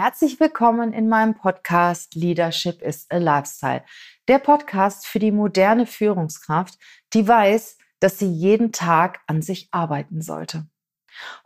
Herzlich 0.00 0.38
willkommen 0.38 0.92
in 0.92 1.08
meinem 1.08 1.34
Podcast 1.34 2.14
Leadership 2.14 2.82
is 2.82 3.06
a 3.10 3.16
Lifestyle. 3.16 3.82
Der 4.28 4.38
Podcast 4.38 5.08
für 5.08 5.18
die 5.18 5.32
moderne 5.32 5.86
Führungskraft, 5.86 6.78
die 7.14 7.26
weiß, 7.26 7.76
dass 7.98 8.16
sie 8.16 8.30
jeden 8.30 8.70
Tag 8.70 9.18
an 9.26 9.42
sich 9.42 9.66
arbeiten 9.72 10.22
sollte. 10.22 10.68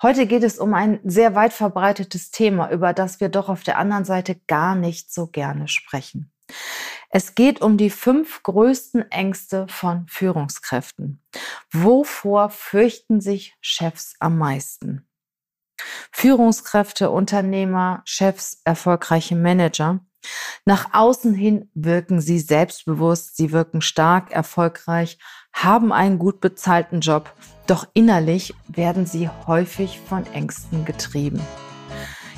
Heute 0.03 0.27
geht 0.27 0.43
es 0.43 0.59
um 0.59 0.75
ein 0.75 1.01
sehr 1.03 1.35
weit 1.35 1.55
verbreitetes 1.55 2.31
Thema, 2.31 2.71
über 2.71 2.93
das 2.93 3.21
wir 3.21 3.31
doch 3.31 3.49
auf 3.49 3.63
der 3.63 3.79
anderen 3.79 4.05
Seite 4.05 4.39
gar 4.47 4.75
nicht 4.75 5.11
so 5.11 5.29
gerne 5.29 5.67
sprechen. 5.67 6.31
Es 7.09 7.35
geht 7.35 7.63
um 7.63 7.79
die 7.79 7.89
fünf 7.89 8.43
größten 8.43 9.11
Ängste 9.11 9.67
von 9.69 10.07
Führungskräften. 10.09 11.23
Wovor 11.73 12.51
fürchten 12.51 13.23
sich 13.23 13.57
Chefs 13.63 14.15
am 14.21 14.37
meisten? 14.37 15.09
Führungskräfte, 16.11 17.11
Unternehmer, 17.11 18.03
Chefs, 18.05 18.61
erfolgreiche 18.65 19.37
Manager. 19.37 20.01
Nach 20.65 20.91
außen 20.93 21.35
hin 21.35 21.71
wirken 21.75 22.21
sie 22.21 22.39
selbstbewusst, 22.39 23.37
sie 23.37 23.53
wirken 23.53 23.81
stark, 23.81 24.31
erfolgreich, 24.31 25.19
haben 25.53 25.93
einen 25.93 26.19
gut 26.19 26.41
bezahlten 26.41 27.01
Job, 27.01 27.33
doch 27.67 27.87
innerlich 27.95 28.55
werden 28.69 29.07
sie 29.07 29.29
häufig 29.47 30.01
von 30.09 30.25
Ängsten 30.33 30.85
getrieben. 30.85 31.41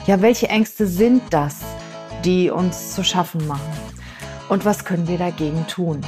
Ja, 0.07 0.21
welche 0.23 0.49
Ängste 0.49 0.87
sind 0.87 1.23
das, 1.31 1.61
die 2.25 2.51
uns 2.51 2.95
zu 2.95 3.05
schaffen 3.05 3.47
machen? 3.47 3.73
Und 4.49 4.65
was 4.65 4.85
können 4.85 5.09
wir 5.09 5.19
dagegen 5.19 5.67
tun? 5.67 6.01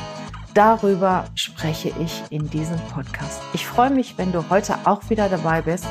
Darüber 0.52 1.27
spreche 1.34 1.92
ich 2.00 2.22
in 2.30 2.48
diesem 2.48 2.78
Podcast. 2.94 3.42
Ich 3.52 3.66
freue 3.66 3.91
mich, 3.91 4.16
wenn 4.16 4.32
du 4.32 4.48
heute 4.48 4.74
auch 4.84 5.10
wieder 5.10 5.28
dabei 5.28 5.62
bist 5.62 5.86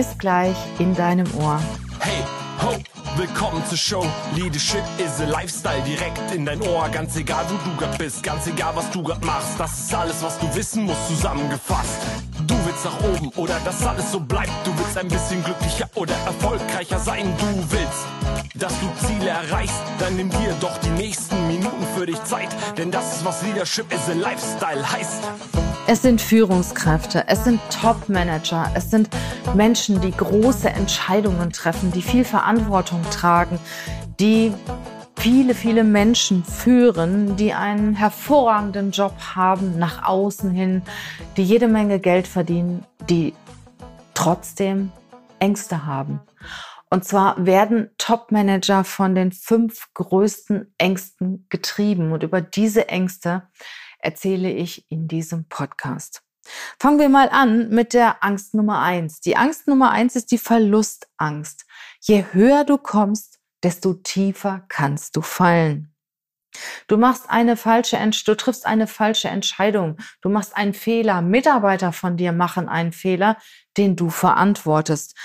bis 0.00 0.16
gleich 0.16 0.56
in 0.78 0.94
deinem 0.94 1.26
Ohr. 1.34 1.60
Hey, 1.98 2.24
ho, 2.62 2.74
willkommen 3.18 3.62
zur 3.66 3.76
Show. 3.76 4.06
Leadership 4.34 4.82
is 4.96 5.20
a 5.20 5.26
Lifestyle 5.26 5.82
direkt 5.82 6.34
in 6.34 6.46
dein 6.46 6.62
Ohr. 6.62 6.88
Ganz 6.88 7.16
egal, 7.16 7.44
wo 7.50 7.70
du 7.70 7.76
grad 7.76 7.98
bist, 7.98 8.22
ganz 8.22 8.46
egal, 8.46 8.74
was 8.74 8.90
du 8.92 9.02
grad 9.02 9.22
machst. 9.22 9.60
Das 9.60 9.78
ist 9.78 9.94
alles, 9.94 10.22
was 10.22 10.38
du 10.38 10.54
wissen 10.54 10.84
musst, 10.84 11.06
zusammengefasst. 11.06 11.98
Du 12.46 12.54
willst 12.64 12.79
nach 12.84 12.98
oben 13.02 13.28
oder 13.36 13.58
dass 13.64 13.86
alles 13.86 14.12
so 14.12 14.20
bleibt. 14.20 14.50
Du 14.64 14.76
willst 14.78 14.96
ein 14.96 15.08
bisschen 15.08 15.42
glücklicher 15.44 15.88
oder 15.94 16.14
erfolgreicher 16.26 16.98
sein. 16.98 17.32
Du 17.38 17.64
willst, 17.70 18.06
dass 18.54 18.72
du 18.80 19.06
Ziele 19.06 19.30
erreichst. 19.30 19.80
Dann 19.98 20.16
nimm 20.16 20.30
dir 20.30 20.54
doch 20.60 20.76
die 20.78 20.90
nächsten 20.90 21.46
Minuten 21.46 21.86
für 21.96 22.06
dich 22.06 22.22
Zeit. 22.24 22.48
Denn 22.76 22.90
das 22.90 23.16
ist, 23.16 23.24
was 23.24 23.42
Leadership 23.42 23.92
is 23.92 24.08
a 24.08 24.14
Lifestyle 24.14 24.90
heißt. 24.90 25.22
Es 25.86 26.02
sind 26.02 26.20
Führungskräfte, 26.20 27.24
es 27.26 27.44
sind 27.44 27.60
Top-Manager, 27.82 28.70
es 28.74 28.90
sind 28.90 29.08
Menschen, 29.54 30.00
die 30.00 30.12
große 30.12 30.68
Entscheidungen 30.68 31.50
treffen, 31.52 31.90
die 31.90 32.02
viel 32.02 32.24
Verantwortung 32.24 33.02
tragen, 33.10 33.58
die 34.20 34.52
viele, 35.20 35.54
viele 35.54 35.84
Menschen 35.84 36.44
führen, 36.44 37.36
die 37.36 37.52
einen 37.52 37.94
hervorragenden 37.94 38.90
Job 38.90 39.12
haben 39.34 39.78
nach 39.78 40.04
außen 40.04 40.50
hin, 40.50 40.80
die 41.36 41.44
jede 41.44 41.68
Menge 41.68 42.00
Geld 42.00 42.26
verdienen, 42.26 42.86
die 43.10 43.34
trotzdem 44.14 44.90
Ängste 45.38 45.84
haben. 45.84 46.20
Und 46.88 47.04
zwar 47.04 47.44
werden 47.44 47.90
Top-Manager 47.98 48.82
von 48.82 49.14
den 49.14 49.30
fünf 49.30 49.88
größten 49.92 50.74
Ängsten 50.78 51.46
getrieben. 51.50 52.12
Und 52.12 52.22
über 52.22 52.40
diese 52.40 52.88
Ängste 52.88 53.42
erzähle 53.98 54.50
ich 54.50 54.90
in 54.90 55.06
diesem 55.06 55.44
Podcast. 55.50 56.22
Fangen 56.78 56.98
wir 56.98 57.10
mal 57.10 57.28
an 57.28 57.68
mit 57.68 57.92
der 57.92 58.24
Angst 58.24 58.54
Nummer 58.54 58.80
eins. 58.80 59.20
Die 59.20 59.36
Angst 59.36 59.68
Nummer 59.68 59.90
eins 59.90 60.16
ist 60.16 60.30
die 60.30 60.38
Verlustangst. 60.38 61.66
Je 62.00 62.24
höher 62.32 62.64
du 62.64 62.78
kommst, 62.78 63.39
desto 63.62 63.94
tiefer 63.94 64.64
kannst 64.68 65.16
du 65.16 65.22
fallen. 65.22 65.94
Du 66.88 66.96
machst 66.96 67.30
eine 67.30 67.56
falsche, 67.56 67.96
du 68.26 68.34
triffst 68.34 68.66
eine 68.66 68.86
falsche 68.86 69.28
Entscheidung. 69.28 69.96
Du 70.20 70.28
machst 70.28 70.56
einen 70.56 70.74
Fehler. 70.74 71.22
Mitarbeiter 71.22 71.92
von 71.92 72.16
dir 72.16 72.32
machen 72.32 72.68
einen 72.68 72.92
Fehler, 72.92 73.36
den 73.76 73.96
du 73.96 74.10
verantwortest. 74.10 75.16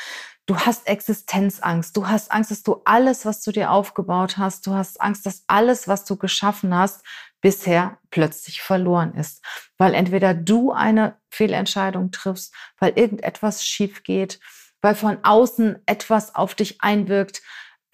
Du 0.45 0.57
hast 0.57 0.87
Existenzangst. 0.87 1.97
Du 1.97 2.07
hast 2.07 2.31
Angst, 2.31 2.51
dass 2.51 2.61
du 2.61 2.81
alles, 2.85 3.25
was 3.25 3.41
du 3.41 3.51
dir 3.51 3.71
aufgebaut 3.71 4.37
hast, 4.37 4.67
du 4.67 4.73
hast 4.73 5.01
Angst, 5.01 5.25
dass 5.25 5.43
alles, 5.47 5.87
was 5.87 6.05
du 6.05 6.17
geschaffen 6.17 6.75
hast, 6.75 7.03
bisher 7.41 7.99
plötzlich 8.11 8.61
verloren 8.61 9.13
ist, 9.15 9.43
weil 9.77 9.93
entweder 9.93 10.33
du 10.33 10.71
eine 10.71 11.17
Fehlentscheidung 11.29 12.11
triffst, 12.11 12.53
weil 12.79 12.93
irgendetwas 12.95 13.65
schief 13.65 14.03
geht, 14.03 14.39
weil 14.81 14.95
von 14.95 15.17
außen 15.23 15.81
etwas 15.85 16.35
auf 16.35 16.53
dich 16.53 16.81
einwirkt, 16.81 17.41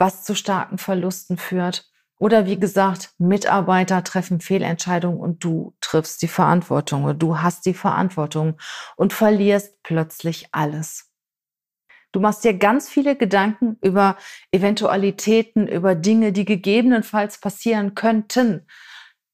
was 0.01 0.23
zu 0.23 0.35
starken 0.35 0.79
Verlusten 0.79 1.37
führt. 1.37 1.87
Oder 2.17 2.47
wie 2.47 2.59
gesagt, 2.59 3.13
Mitarbeiter 3.19 4.03
treffen 4.03 4.41
Fehlentscheidungen 4.41 5.19
und 5.19 5.43
du 5.43 5.75
triffst 5.79 6.23
die 6.23 6.27
Verantwortung 6.27 7.03
oder 7.03 7.13
du 7.13 7.39
hast 7.39 7.67
die 7.67 7.75
Verantwortung 7.75 8.57
und 8.95 9.13
verlierst 9.13 9.81
plötzlich 9.83 10.49
alles. 10.51 11.11
Du 12.11 12.19
machst 12.19 12.43
dir 12.43 12.55
ganz 12.55 12.89
viele 12.89 13.15
Gedanken 13.15 13.77
über 13.81 14.17
Eventualitäten, 14.51 15.67
über 15.67 15.93
Dinge, 15.93 16.33
die 16.33 16.45
gegebenenfalls 16.45 17.39
passieren 17.39 17.93
könnten. 17.93 18.65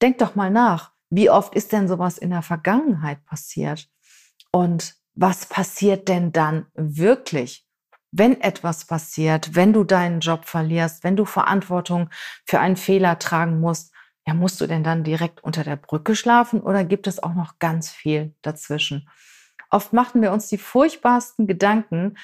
Denk 0.01 0.17
doch 0.17 0.35
mal 0.35 0.51
nach, 0.51 0.91
wie 1.09 1.29
oft 1.29 1.55
ist 1.55 1.71
denn 1.71 1.87
sowas 1.87 2.17
in 2.17 2.29
der 2.29 2.43
Vergangenheit 2.43 3.23
passiert? 3.25 3.89
Und 4.51 4.95
was 5.15 5.45
passiert 5.45 6.09
denn 6.09 6.33
dann 6.33 6.67
wirklich, 6.73 7.66
wenn 8.17 8.41
etwas 8.41 8.85
passiert, 8.85 9.55
wenn 9.55 9.73
du 9.73 9.83
deinen 9.83 10.19
Job 10.19 10.45
verlierst, 10.45 11.03
wenn 11.03 11.15
du 11.15 11.25
Verantwortung 11.25 12.09
für 12.45 12.59
einen 12.59 12.77
Fehler 12.77 13.19
tragen 13.19 13.59
musst? 13.59 13.93
Ja, 14.25 14.33
musst 14.33 14.59
du 14.59 14.67
denn 14.67 14.83
dann 14.83 15.03
direkt 15.03 15.43
unter 15.43 15.63
der 15.63 15.77
Brücke 15.77 16.15
schlafen 16.15 16.61
oder 16.61 16.83
gibt 16.83 17.07
es 17.07 17.21
auch 17.21 17.33
noch 17.33 17.59
ganz 17.59 17.89
viel 17.89 18.35
dazwischen? 18.41 19.09
Oft 19.69 19.93
machen 19.93 20.21
wir 20.21 20.31
uns 20.31 20.47
die 20.47 20.57
furchtbarsten 20.57 21.47
Gedanken, 21.47 22.17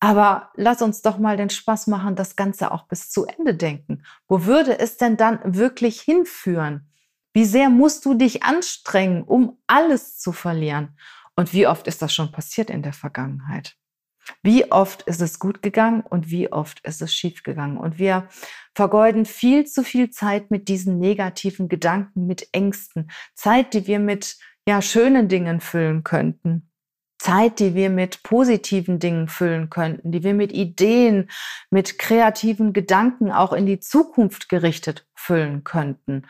aber 0.00 0.50
lass 0.54 0.82
uns 0.82 1.02
doch 1.02 1.18
mal 1.18 1.36
den 1.36 1.50
Spaß 1.50 1.86
machen, 1.86 2.16
das 2.16 2.36
Ganze 2.36 2.72
auch 2.72 2.88
bis 2.88 3.10
zu 3.10 3.26
Ende 3.26 3.54
denken. 3.54 4.02
Wo 4.28 4.44
würde 4.46 4.78
es 4.78 4.96
denn 4.96 5.16
dann 5.16 5.40
wirklich 5.44 6.00
hinführen? 6.00 6.90
Wie 7.32 7.44
sehr 7.44 7.68
musst 7.68 8.04
du 8.06 8.14
dich 8.14 8.42
anstrengen, 8.42 9.22
um 9.22 9.58
alles 9.66 10.18
zu 10.18 10.32
verlieren? 10.32 10.98
Und 11.36 11.52
wie 11.52 11.66
oft 11.66 11.86
ist 11.86 12.02
das 12.02 12.14
schon 12.14 12.32
passiert 12.32 12.70
in 12.70 12.82
der 12.82 12.92
Vergangenheit? 12.94 13.79
Wie 14.42 14.70
oft 14.70 15.02
ist 15.02 15.20
es 15.20 15.38
gut 15.38 15.62
gegangen 15.62 16.02
und 16.02 16.30
wie 16.30 16.52
oft 16.52 16.80
ist 16.80 17.02
es 17.02 17.14
schief 17.14 17.42
gegangen? 17.42 17.76
Und 17.76 17.98
wir 17.98 18.28
vergeuden 18.74 19.24
viel 19.26 19.66
zu 19.66 19.82
viel 19.82 20.10
Zeit 20.10 20.50
mit 20.50 20.68
diesen 20.68 20.98
negativen 20.98 21.68
Gedanken, 21.68 22.26
mit 22.26 22.48
Ängsten. 22.52 23.10
Zeit, 23.34 23.74
die 23.74 23.86
wir 23.86 23.98
mit 23.98 24.36
ja, 24.66 24.82
schönen 24.82 25.28
Dingen 25.28 25.60
füllen 25.60 26.04
könnten. 26.04 26.70
Zeit, 27.20 27.58
die 27.58 27.74
wir 27.74 27.90
mit 27.90 28.22
positiven 28.22 28.98
Dingen 28.98 29.28
füllen 29.28 29.68
könnten, 29.68 30.10
die 30.10 30.22
wir 30.22 30.32
mit 30.32 30.52
Ideen, 30.52 31.30
mit 31.70 31.98
kreativen 31.98 32.72
Gedanken 32.72 33.30
auch 33.30 33.52
in 33.52 33.66
die 33.66 33.78
Zukunft 33.78 34.48
gerichtet 34.48 35.06
füllen 35.14 35.62
könnten. 35.62 36.26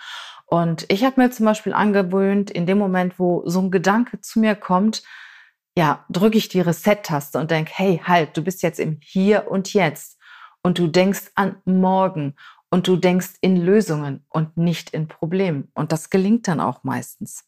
Und 0.46 0.86
ich 0.88 1.04
habe 1.04 1.20
mir 1.20 1.30
zum 1.30 1.46
Beispiel 1.46 1.74
angewöhnt, 1.74 2.50
in 2.50 2.66
dem 2.66 2.78
Moment, 2.78 3.20
wo 3.20 3.44
so 3.46 3.60
ein 3.60 3.70
Gedanke 3.70 4.20
zu 4.20 4.40
mir 4.40 4.56
kommt, 4.56 5.04
ja, 5.80 6.04
drücke 6.10 6.36
ich 6.36 6.50
die 6.50 6.60
Reset-Taste 6.60 7.38
und 7.38 7.50
denke, 7.50 7.72
hey, 7.74 8.02
halt, 8.04 8.36
du 8.36 8.42
bist 8.42 8.62
jetzt 8.62 8.78
im 8.78 8.98
Hier 9.00 9.50
und 9.50 9.72
Jetzt. 9.72 10.18
Und 10.62 10.78
du 10.78 10.88
denkst 10.88 11.30
an 11.36 11.56
morgen 11.64 12.34
und 12.68 12.86
du 12.86 12.96
denkst 12.96 13.30
in 13.40 13.56
Lösungen 13.56 14.26
und 14.28 14.58
nicht 14.58 14.90
in 14.90 15.08
Problemen. 15.08 15.70
Und 15.72 15.90
das 15.90 16.10
gelingt 16.10 16.48
dann 16.48 16.60
auch 16.60 16.84
meistens. 16.84 17.44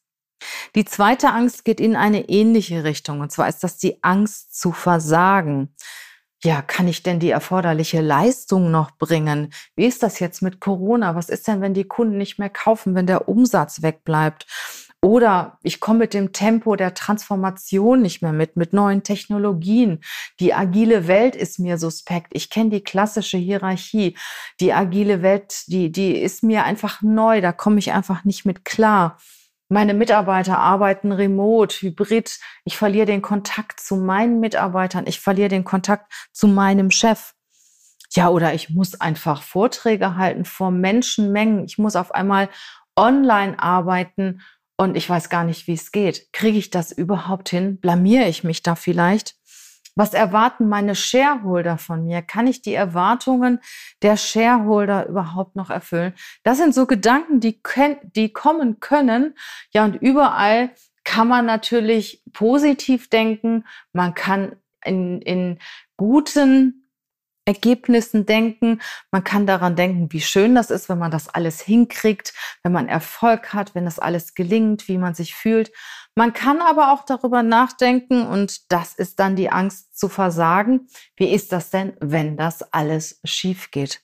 Die 0.74 0.86
zweite 0.86 1.28
Angst 1.28 1.66
geht 1.66 1.78
in 1.78 1.94
eine 1.94 2.30
ähnliche 2.30 2.84
Richtung. 2.84 3.20
Und 3.20 3.30
zwar 3.30 3.50
ist 3.50 3.62
das 3.64 3.76
die 3.76 4.02
Angst 4.02 4.58
zu 4.58 4.72
versagen. 4.72 5.74
Ja, 6.42 6.62
kann 6.62 6.88
ich 6.88 7.02
denn 7.02 7.20
die 7.20 7.30
erforderliche 7.30 8.00
Leistung 8.00 8.70
noch 8.70 8.92
bringen? 8.92 9.52
Wie 9.76 9.84
ist 9.84 10.02
das 10.02 10.20
jetzt 10.20 10.40
mit 10.40 10.58
Corona? 10.58 11.14
Was 11.14 11.28
ist 11.28 11.46
denn, 11.48 11.60
wenn 11.60 11.74
die 11.74 11.84
Kunden 11.84 12.16
nicht 12.16 12.38
mehr 12.38 12.48
kaufen, 12.48 12.94
wenn 12.94 13.06
der 13.06 13.28
Umsatz 13.28 13.82
wegbleibt? 13.82 14.46
Oder 15.04 15.58
ich 15.64 15.80
komme 15.80 16.00
mit 16.00 16.14
dem 16.14 16.32
Tempo 16.32 16.76
der 16.76 16.94
Transformation 16.94 18.02
nicht 18.02 18.22
mehr 18.22 18.32
mit, 18.32 18.56
mit 18.56 18.72
neuen 18.72 19.02
Technologien. 19.02 20.00
Die 20.38 20.54
agile 20.54 21.08
Welt 21.08 21.34
ist 21.34 21.58
mir 21.58 21.76
suspekt. 21.76 22.28
Ich 22.34 22.50
kenne 22.50 22.70
die 22.70 22.84
klassische 22.84 23.36
Hierarchie. 23.36 24.16
Die 24.60 24.72
agile 24.72 25.20
Welt, 25.22 25.64
die, 25.66 25.90
die 25.90 26.16
ist 26.16 26.44
mir 26.44 26.64
einfach 26.64 27.02
neu. 27.02 27.40
Da 27.40 27.50
komme 27.50 27.80
ich 27.80 27.92
einfach 27.92 28.24
nicht 28.24 28.44
mit 28.44 28.64
klar. 28.64 29.18
Meine 29.68 29.92
Mitarbeiter 29.92 30.58
arbeiten 30.58 31.10
remote, 31.10 31.80
hybrid. 31.80 32.38
Ich 32.64 32.76
verliere 32.76 33.06
den 33.06 33.22
Kontakt 33.22 33.80
zu 33.80 33.96
meinen 33.96 34.38
Mitarbeitern. 34.38 35.06
Ich 35.08 35.18
verliere 35.18 35.48
den 35.48 35.64
Kontakt 35.64 36.12
zu 36.32 36.46
meinem 36.46 36.92
Chef. 36.92 37.34
Ja, 38.14 38.28
oder 38.28 38.54
ich 38.54 38.70
muss 38.70 39.00
einfach 39.00 39.42
Vorträge 39.42 40.16
halten 40.16 40.44
vor 40.44 40.70
Menschenmengen. 40.70 41.64
Ich 41.64 41.78
muss 41.78 41.96
auf 41.96 42.14
einmal 42.14 42.50
online 42.94 43.58
arbeiten 43.58 44.42
und 44.76 44.96
ich 44.96 45.08
weiß 45.08 45.28
gar 45.28 45.44
nicht, 45.44 45.66
wie 45.66 45.74
es 45.74 45.92
geht. 45.92 46.32
Kriege 46.32 46.58
ich 46.58 46.70
das 46.70 46.92
überhaupt 46.92 47.48
hin? 47.48 47.78
Blamiere 47.78 48.28
ich 48.28 48.44
mich 48.44 48.62
da 48.62 48.74
vielleicht? 48.74 49.36
Was 49.94 50.14
erwarten 50.14 50.68
meine 50.68 50.94
Shareholder 50.94 51.76
von 51.76 52.06
mir? 52.06 52.22
Kann 52.22 52.46
ich 52.46 52.62
die 52.62 52.72
Erwartungen 52.72 53.60
der 54.00 54.16
Shareholder 54.16 55.06
überhaupt 55.06 55.54
noch 55.54 55.68
erfüllen? 55.68 56.14
Das 56.44 56.56
sind 56.56 56.74
so 56.74 56.86
Gedanken, 56.86 57.40
die, 57.40 57.60
die 58.16 58.32
kommen 58.32 58.80
können. 58.80 59.34
Ja, 59.70 59.84
und 59.84 59.96
überall 59.96 60.70
kann 61.04 61.28
man 61.28 61.44
natürlich 61.44 62.22
positiv 62.32 63.10
denken. 63.10 63.64
Man 63.92 64.14
kann 64.14 64.56
in, 64.84 65.20
in 65.20 65.58
guten 65.96 66.81
Ergebnissen 67.44 68.24
denken. 68.26 68.80
Man 69.10 69.24
kann 69.24 69.46
daran 69.46 69.76
denken, 69.76 70.12
wie 70.12 70.20
schön 70.20 70.54
das 70.54 70.70
ist, 70.70 70.88
wenn 70.88 70.98
man 70.98 71.10
das 71.10 71.28
alles 71.28 71.60
hinkriegt, 71.60 72.32
wenn 72.62 72.72
man 72.72 72.88
Erfolg 72.88 73.52
hat, 73.52 73.74
wenn 73.74 73.84
das 73.84 73.98
alles 73.98 74.34
gelingt, 74.34 74.88
wie 74.88 74.98
man 74.98 75.14
sich 75.14 75.34
fühlt. 75.34 75.72
Man 76.14 76.32
kann 76.32 76.60
aber 76.60 76.92
auch 76.92 77.04
darüber 77.04 77.42
nachdenken 77.42 78.26
und 78.26 78.70
das 78.70 78.94
ist 78.94 79.18
dann 79.18 79.34
die 79.34 79.50
Angst 79.50 79.98
zu 79.98 80.08
versagen. 80.08 80.88
Wie 81.16 81.32
ist 81.32 81.52
das 81.52 81.70
denn, 81.70 81.94
wenn 82.00 82.36
das 82.36 82.62
alles 82.72 83.20
schief 83.24 83.70
geht? 83.70 84.02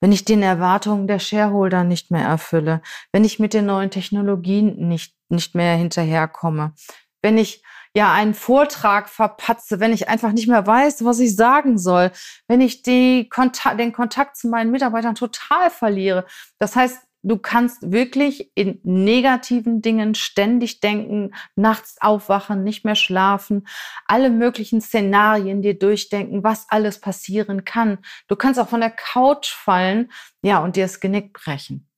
Wenn 0.00 0.10
ich 0.10 0.24
den 0.24 0.42
Erwartungen 0.42 1.06
der 1.06 1.18
Shareholder 1.18 1.84
nicht 1.84 2.10
mehr 2.10 2.26
erfülle, 2.26 2.82
wenn 3.12 3.24
ich 3.24 3.38
mit 3.38 3.54
den 3.54 3.66
neuen 3.66 3.90
Technologien 3.90 4.88
nicht, 4.88 5.14
nicht 5.28 5.54
mehr 5.54 5.76
hinterherkomme, 5.76 6.74
wenn 7.22 7.38
ich 7.38 7.62
ja 7.96 8.12
einen 8.12 8.34
Vortrag 8.34 9.08
verpatze, 9.08 9.80
wenn 9.80 9.92
ich 9.92 10.08
einfach 10.08 10.32
nicht 10.32 10.48
mehr 10.48 10.66
weiß, 10.66 11.04
was 11.04 11.18
ich 11.18 11.34
sagen 11.34 11.78
soll, 11.78 12.12
wenn 12.46 12.60
ich 12.60 12.82
die 12.82 13.28
Kontakt, 13.28 13.80
den 13.80 13.92
Kontakt 13.92 14.36
zu 14.36 14.48
meinen 14.48 14.70
Mitarbeitern 14.70 15.14
total 15.14 15.70
verliere. 15.70 16.24
Das 16.58 16.76
heißt, 16.76 17.00
du 17.22 17.36
kannst 17.36 17.90
wirklich 17.90 18.52
in 18.54 18.80
negativen 18.84 19.82
Dingen 19.82 20.14
ständig 20.14 20.80
denken, 20.80 21.32
nachts 21.56 21.96
aufwachen, 22.00 22.64
nicht 22.64 22.84
mehr 22.84 22.94
schlafen, 22.94 23.66
alle 24.06 24.30
möglichen 24.30 24.80
Szenarien 24.80 25.62
dir 25.62 25.78
durchdenken, 25.78 26.44
was 26.44 26.66
alles 26.68 27.00
passieren 27.00 27.64
kann. 27.64 27.98
Du 28.28 28.36
kannst 28.36 28.60
auch 28.60 28.68
von 28.68 28.80
der 28.80 28.90
Couch 28.90 29.50
fallen, 29.50 30.12
ja, 30.42 30.58
und 30.58 30.76
dir 30.76 30.84
das 30.84 31.00
Genick 31.00 31.32
brechen. 31.32 31.88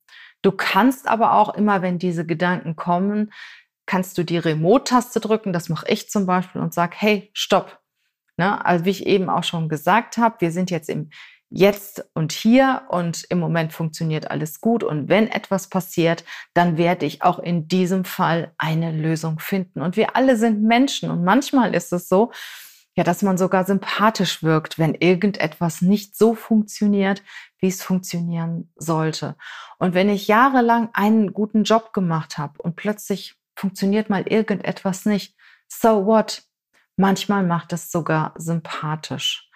Du 0.42 0.50
kannst 0.50 1.06
aber 1.06 1.34
auch 1.34 1.54
immer, 1.54 1.82
wenn 1.82 2.00
diese 2.00 2.26
Gedanken 2.26 2.74
kommen, 2.74 3.32
kannst 3.92 4.16
du 4.16 4.24
die 4.24 4.38
Remote-Taste 4.38 5.20
drücken, 5.20 5.52
das 5.52 5.68
mache 5.68 5.86
ich 5.86 6.08
zum 6.08 6.24
Beispiel 6.24 6.62
und 6.62 6.72
sag, 6.72 6.94
hey, 6.96 7.30
stopp. 7.34 7.78
Ne? 8.38 8.64
Also 8.64 8.86
wie 8.86 8.90
ich 8.90 9.04
eben 9.04 9.28
auch 9.28 9.44
schon 9.44 9.68
gesagt 9.68 10.16
habe, 10.16 10.36
wir 10.38 10.50
sind 10.50 10.70
jetzt 10.70 10.88
im 10.88 11.10
Jetzt 11.50 12.02
und 12.14 12.32
hier 12.32 12.84
und 12.88 13.24
im 13.24 13.38
Moment 13.38 13.74
funktioniert 13.74 14.30
alles 14.30 14.62
gut. 14.62 14.82
Und 14.82 15.10
wenn 15.10 15.28
etwas 15.28 15.68
passiert, 15.68 16.24
dann 16.54 16.78
werde 16.78 17.04
ich 17.04 17.22
auch 17.22 17.38
in 17.38 17.68
diesem 17.68 18.06
Fall 18.06 18.54
eine 18.56 18.92
Lösung 18.92 19.38
finden. 19.38 19.82
Und 19.82 19.98
wir 19.98 20.16
alle 20.16 20.38
sind 20.38 20.62
Menschen 20.62 21.10
und 21.10 21.22
manchmal 21.22 21.74
ist 21.74 21.92
es 21.92 22.08
so, 22.08 22.32
ja, 22.96 23.04
dass 23.04 23.20
man 23.20 23.36
sogar 23.36 23.66
sympathisch 23.66 24.42
wirkt, 24.42 24.78
wenn 24.78 24.94
irgendetwas 24.94 25.82
nicht 25.82 26.16
so 26.16 26.34
funktioniert, 26.34 27.22
wie 27.58 27.68
es 27.68 27.82
funktionieren 27.82 28.72
sollte. 28.74 29.36
Und 29.78 29.92
wenn 29.92 30.08
ich 30.08 30.28
jahrelang 30.28 30.88
einen 30.94 31.34
guten 31.34 31.64
Job 31.64 31.92
gemacht 31.92 32.38
habe 32.38 32.62
und 32.62 32.74
plötzlich 32.76 33.36
funktioniert 33.56 34.10
mal 34.10 34.22
irgendetwas 34.22 35.06
nicht. 35.06 35.36
So 35.68 36.06
what? 36.06 36.42
Manchmal 36.96 37.44
macht 37.44 37.72
es 37.72 37.90
sogar 37.90 38.34
sympathisch. 38.36 39.48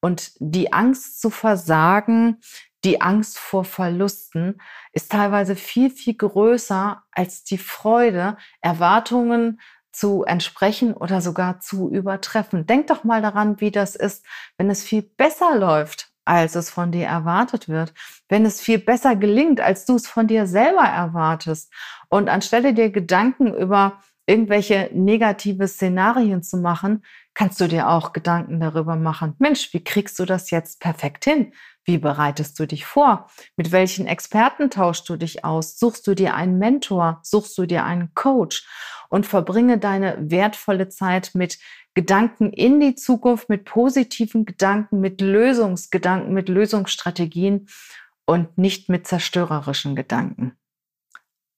Und 0.00 0.32
die 0.38 0.72
Angst 0.72 1.20
zu 1.20 1.30
versagen, 1.30 2.40
die 2.84 3.00
Angst 3.00 3.38
vor 3.38 3.64
Verlusten 3.64 4.60
ist 4.92 5.12
teilweise 5.12 5.54
viel, 5.54 5.90
viel 5.90 6.14
größer 6.14 7.02
als 7.12 7.44
die 7.44 7.58
Freude, 7.58 8.36
Erwartungen 8.60 9.60
zu 9.92 10.24
entsprechen 10.24 10.94
oder 10.94 11.20
sogar 11.20 11.60
zu 11.60 11.90
übertreffen. 11.90 12.66
Denk 12.66 12.88
doch 12.88 13.04
mal 13.04 13.22
daran, 13.22 13.60
wie 13.60 13.70
das 13.70 13.94
ist, 13.94 14.26
wenn 14.56 14.70
es 14.70 14.82
viel 14.82 15.02
besser 15.02 15.56
läuft 15.56 16.11
als 16.24 16.54
es 16.54 16.70
von 16.70 16.92
dir 16.92 17.06
erwartet 17.06 17.68
wird, 17.68 17.92
wenn 18.28 18.44
es 18.44 18.60
viel 18.60 18.78
besser 18.78 19.16
gelingt, 19.16 19.60
als 19.60 19.84
du 19.84 19.96
es 19.96 20.06
von 20.06 20.26
dir 20.26 20.46
selber 20.46 20.84
erwartest. 20.84 21.72
Und 22.08 22.28
anstelle 22.28 22.74
dir 22.74 22.90
Gedanken 22.90 23.52
über 23.54 24.00
irgendwelche 24.26 24.88
negative 24.92 25.66
Szenarien 25.66 26.42
zu 26.42 26.56
machen, 26.56 27.02
kannst 27.34 27.60
du 27.60 27.66
dir 27.66 27.88
auch 27.88 28.12
Gedanken 28.12 28.60
darüber 28.60 28.96
machen. 28.96 29.34
Mensch, 29.38 29.72
wie 29.72 29.82
kriegst 29.82 30.18
du 30.18 30.24
das 30.24 30.50
jetzt 30.50 30.80
perfekt 30.80 31.24
hin? 31.24 31.52
Wie 31.84 31.98
bereitest 31.98 32.58
du 32.60 32.66
dich 32.66 32.84
vor? 32.84 33.28
Mit 33.56 33.72
welchen 33.72 34.06
Experten 34.06 34.70
tauschst 34.70 35.08
du 35.08 35.16
dich 35.16 35.44
aus? 35.44 35.78
Suchst 35.78 36.06
du 36.06 36.14
dir 36.14 36.34
einen 36.34 36.58
Mentor? 36.58 37.18
Suchst 37.22 37.58
du 37.58 37.66
dir 37.66 37.84
einen 37.84 38.14
Coach? 38.14 38.66
Und 39.08 39.26
verbringe 39.26 39.78
deine 39.78 40.16
wertvolle 40.18 40.88
Zeit 40.88 41.32
mit 41.34 41.58
Gedanken 41.94 42.52
in 42.52 42.80
die 42.80 42.94
Zukunft, 42.94 43.48
mit 43.48 43.64
positiven 43.64 44.46
Gedanken, 44.46 45.00
mit 45.00 45.20
Lösungsgedanken, 45.20 46.32
mit 46.32 46.48
Lösungsstrategien 46.48 47.68
und 48.24 48.56
nicht 48.56 48.88
mit 48.88 49.06
zerstörerischen 49.06 49.96
Gedanken. 49.96 50.56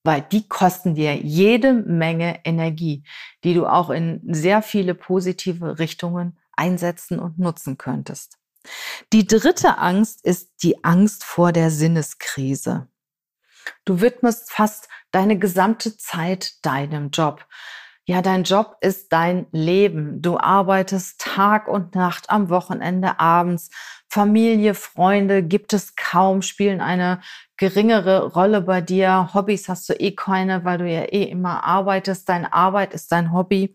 Weil 0.03 0.23
die 0.23 0.49
kosten 0.49 0.95
dir 0.95 1.15
jede 1.15 1.73
Menge 1.73 2.41
Energie, 2.45 3.05
die 3.45 3.55
du 3.55 3.67
auch 3.67 3.91
in 3.91 4.21
sehr 4.35 4.61
viele 4.61 4.95
positive 4.95 5.79
Richtungen 5.79 6.39
einsetzen 6.53 7.19
und 7.19 7.39
nutzen 7.39 7.79
könntest. 7.79 8.39
Die 9.13 9.27
dritte 9.27 9.79
Angst 9.79 10.25
ist 10.25 10.63
die 10.63 10.85
Angst 10.85 11.25
vor 11.25 11.53
der 11.53 11.71
Sinneskrise. 11.71 12.89
Du 13.85 14.01
widmest 14.01 14.53
fast 14.53 14.89
deine 15.11 15.39
gesamte 15.39 15.97
Zeit 15.97 16.65
deinem 16.65 17.11
Job. 17.11 17.47
Ja, 18.07 18.21
dein 18.21 18.45
Job 18.45 18.77
ist 18.83 19.13
dein 19.13 19.47
Leben. 19.51 20.21
Du 20.21 20.37
arbeitest 20.37 21.21
Tag 21.21 21.69
und 21.69 21.95
Nacht, 21.95 22.29
am 22.29 22.51
Wochenende, 22.51 23.19
abends. 23.19 23.71
Familie, 24.09 24.75
Freunde 24.75 25.43
gibt 25.43 25.73
es 25.73 25.97
kaum, 25.97 26.43
spielen 26.43 26.83
eine 26.83 27.23
geringere 27.57 28.33
Rolle 28.33 28.61
bei 28.61 28.83
dir. 28.83 29.31
Hobbys 29.33 29.71
hast 29.71 29.89
du 29.89 29.95
eh 29.95 30.15
keine, 30.15 30.65
weil 30.65 30.79
du 30.79 30.87
ja 30.87 31.05
eh 31.05 31.25
immer 31.25 31.65
arbeitest. 31.65 32.29
Deine 32.29 32.53
Arbeit 32.53 32.93
ist 32.93 33.11
dein 33.11 33.33
Hobby. 33.33 33.75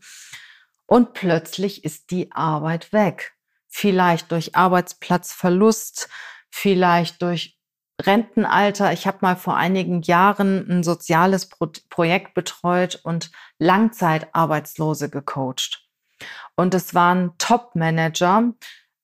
Und 0.86 1.14
plötzlich 1.14 1.84
ist 1.84 2.12
die 2.12 2.32
Arbeit 2.32 2.94
weg. 2.94 3.34
Vielleicht 3.70 4.32
durch 4.32 4.56
Arbeitsplatzverlust, 4.56 6.10
vielleicht 6.50 7.22
durch 7.22 7.58
Rentenalter. 8.02 8.94
Ich 8.94 9.08
habe 9.08 9.20
mal 9.22 9.36
vor 9.36 9.58
einigen 9.58 10.02
Jahren 10.02 10.70
ein 10.70 10.84
soziales 10.84 11.50
Pro 11.50 11.72
Projekt 11.90 12.34
betreut 12.34 13.00
und 13.04 13.32
Langzeitarbeitslose 13.60 15.10
gecoacht. 15.10 15.86
Und 16.56 16.74
es 16.74 16.94
waren 16.94 17.34
Top-Manager 17.38 18.54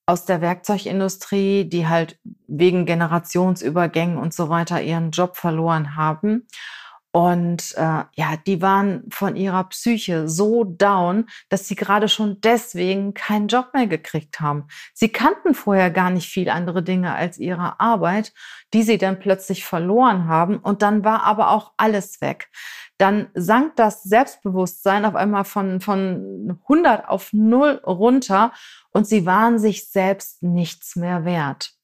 aus 0.06 0.26
der 0.26 0.42
Werkzeugindustrie, 0.42 1.66
die 1.66 1.88
halt 1.88 2.20
wegen 2.48 2.86
Generationsübergängen 2.86 4.18
und 4.18 4.34
so 4.34 4.50
weiter 4.50 4.82
ihren 4.82 5.12
Job 5.12 5.36
verloren 5.36 5.96
haben. 5.96 6.48
Und 7.16 7.74
äh, 7.78 8.04
ja, 8.14 8.36
die 8.46 8.62
waren 8.62 9.06
von 9.10 9.38
ihrer 9.38 9.64
Psyche 9.70 10.28
so 10.28 10.66
down, 10.66 11.28
dass 11.48 11.66
sie 11.66 11.76
gerade 11.76 12.10
schon 12.10 12.42
deswegen 12.42 13.14
keinen 13.14 13.48
Job 13.48 13.70
mehr 13.74 13.88
gekriegt 13.88 14.42
haben. 14.42 14.68
Sie 14.94 15.08
kannten 15.08 15.54
vorher 15.54 15.92
gar 15.92 16.10
nicht 16.10 16.28
viel 16.28 16.50
andere 16.50 16.84
Dinge 16.84 17.16
als 17.16 17.38
ihre 17.38 17.80
Arbeit, 17.80 18.34
die 18.74 18.84
sie 18.84 18.98
dann 18.98 19.18
plötzlich 19.18 19.64
verloren 19.64 20.28
haben. 20.28 20.58
Und 20.58 20.82
dann 20.82 21.06
war 21.06 21.24
aber 21.24 21.52
auch 21.52 21.72
alles 21.78 22.20
weg. 22.20 22.50
Dann 22.98 23.28
sank 23.34 23.78
das 23.78 24.04
Selbstbewusstsein 24.04 25.06
auf 25.06 25.16
einmal 25.16 25.46
von, 25.46 25.80
von 25.80 26.60
100 26.64 27.08
auf 27.08 27.32
0 27.32 27.80
runter 27.86 28.52
und 28.92 29.08
sie 29.08 29.26
waren 29.26 29.58
sich 29.58 29.90
selbst 29.90 30.44
nichts 30.44 30.98
mehr 30.98 31.24
wert. 31.24 31.75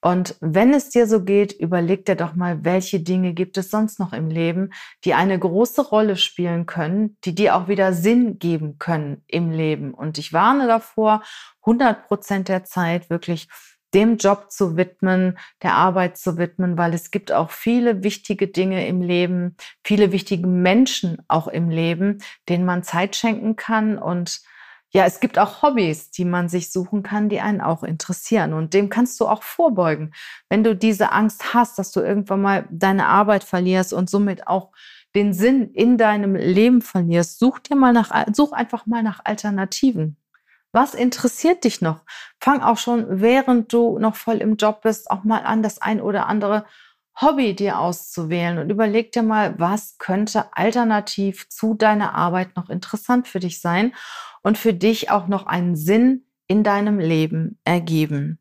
Und 0.00 0.36
wenn 0.40 0.72
es 0.72 0.88
dir 0.88 1.06
so 1.06 1.22
geht, 1.24 1.52
überleg 1.52 2.06
dir 2.06 2.16
doch 2.16 2.34
mal, 2.34 2.64
welche 2.64 3.00
Dinge 3.00 3.34
gibt 3.34 3.58
es 3.58 3.70
sonst 3.70 3.98
noch 3.98 4.12
im 4.12 4.28
Leben, 4.30 4.70
die 5.04 5.14
eine 5.14 5.38
große 5.38 5.82
Rolle 5.82 6.16
spielen 6.16 6.66
können, 6.66 7.18
die 7.24 7.34
dir 7.34 7.54
auch 7.54 7.68
wieder 7.68 7.92
Sinn 7.92 8.38
geben 8.38 8.78
können 8.78 9.22
im 9.26 9.50
Leben. 9.50 9.92
Und 9.92 10.16
ich 10.16 10.32
warne 10.32 10.66
davor, 10.66 11.22
100 11.62 12.06
Prozent 12.06 12.48
der 12.48 12.64
Zeit 12.64 13.10
wirklich 13.10 13.48
dem 13.92 14.16
Job 14.16 14.50
zu 14.50 14.76
widmen, 14.76 15.38
der 15.62 15.74
Arbeit 15.74 16.16
zu 16.16 16.38
widmen, 16.38 16.78
weil 16.78 16.94
es 16.94 17.10
gibt 17.10 17.32
auch 17.32 17.50
viele 17.50 18.02
wichtige 18.02 18.48
Dinge 18.48 18.86
im 18.86 19.02
Leben, 19.02 19.56
viele 19.84 20.12
wichtige 20.12 20.46
Menschen 20.46 21.18
auch 21.28 21.48
im 21.48 21.70
Leben, 21.70 22.18
denen 22.48 22.64
man 22.64 22.82
Zeit 22.84 23.16
schenken 23.16 23.56
kann 23.56 23.98
und 23.98 24.40
ja, 24.92 25.04
es 25.04 25.20
gibt 25.20 25.38
auch 25.38 25.62
Hobbys, 25.62 26.10
die 26.10 26.24
man 26.24 26.48
sich 26.48 26.72
suchen 26.72 27.02
kann, 27.02 27.28
die 27.28 27.40
einen 27.40 27.60
auch 27.60 27.84
interessieren. 27.84 28.52
Und 28.52 28.74
dem 28.74 28.88
kannst 28.88 29.20
du 29.20 29.26
auch 29.26 29.44
vorbeugen. 29.44 30.12
Wenn 30.48 30.64
du 30.64 30.74
diese 30.74 31.12
Angst 31.12 31.54
hast, 31.54 31.78
dass 31.78 31.92
du 31.92 32.00
irgendwann 32.00 32.42
mal 32.42 32.66
deine 32.70 33.06
Arbeit 33.06 33.44
verlierst 33.44 33.92
und 33.92 34.10
somit 34.10 34.48
auch 34.48 34.72
den 35.14 35.32
Sinn 35.32 35.70
in 35.72 35.96
deinem 35.96 36.34
Leben 36.34 36.82
verlierst, 36.82 37.38
such 37.38 37.60
dir 37.60 37.76
mal 37.76 37.92
nach, 37.92 38.26
such 38.32 38.52
einfach 38.52 38.86
mal 38.86 39.02
nach 39.02 39.20
Alternativen. 39.24 40.16
Was 40.72 40.94
interessiert 40.94 41.64
dich 41.64 41.80
noch? 41.80 42.04
Fang 42.40 42.60
auch 42.60 42.78
schon, 42.78 43.20
während 43.20 43.72
du 43.72 43.98
noch 43.98 44.14
voll 44.16 44.36
im 44.36 44.56
Job 44.56 44.82
bist, 44.82 45.10
auch 45.10 45.24
mal 45.24 45.44
an, 45.44 45.62
das 45.62 45.82
ein 45.82 46.00
oder 46.00 46.26
andere 46.26 46.64
Hobby 47.20 47.54
dir 47.54 47.78
auszuwählen 47.78 48.58
und 48.58 48.70
überleg 48.70 49.12
dir 49.12 49.22
mal, 49.22 49.58
was 49.58 49.98
könnte 49.98 50.56
alternativ 50.56 51.48
zu 51.48 51.74
deiner 51.74 52.14
Arbeit 52.14 52.56
noch 52.56 52.70
interessant 52.70 53.28
für 53.28 53.40
dich 53.40 53.60
sein 53.60 53.94
und 54.42 54.58
für 54.58 54.74
dich 54.74 55.10
auch 55.10 55.28
noch 55.28 55.46
einen 55.46 55.76
Sinn 55.76 56.24
in 56.48 56.64
deinem 56.64 56.98
Leben 56.98 57.60
ergeben. 57.64 58.39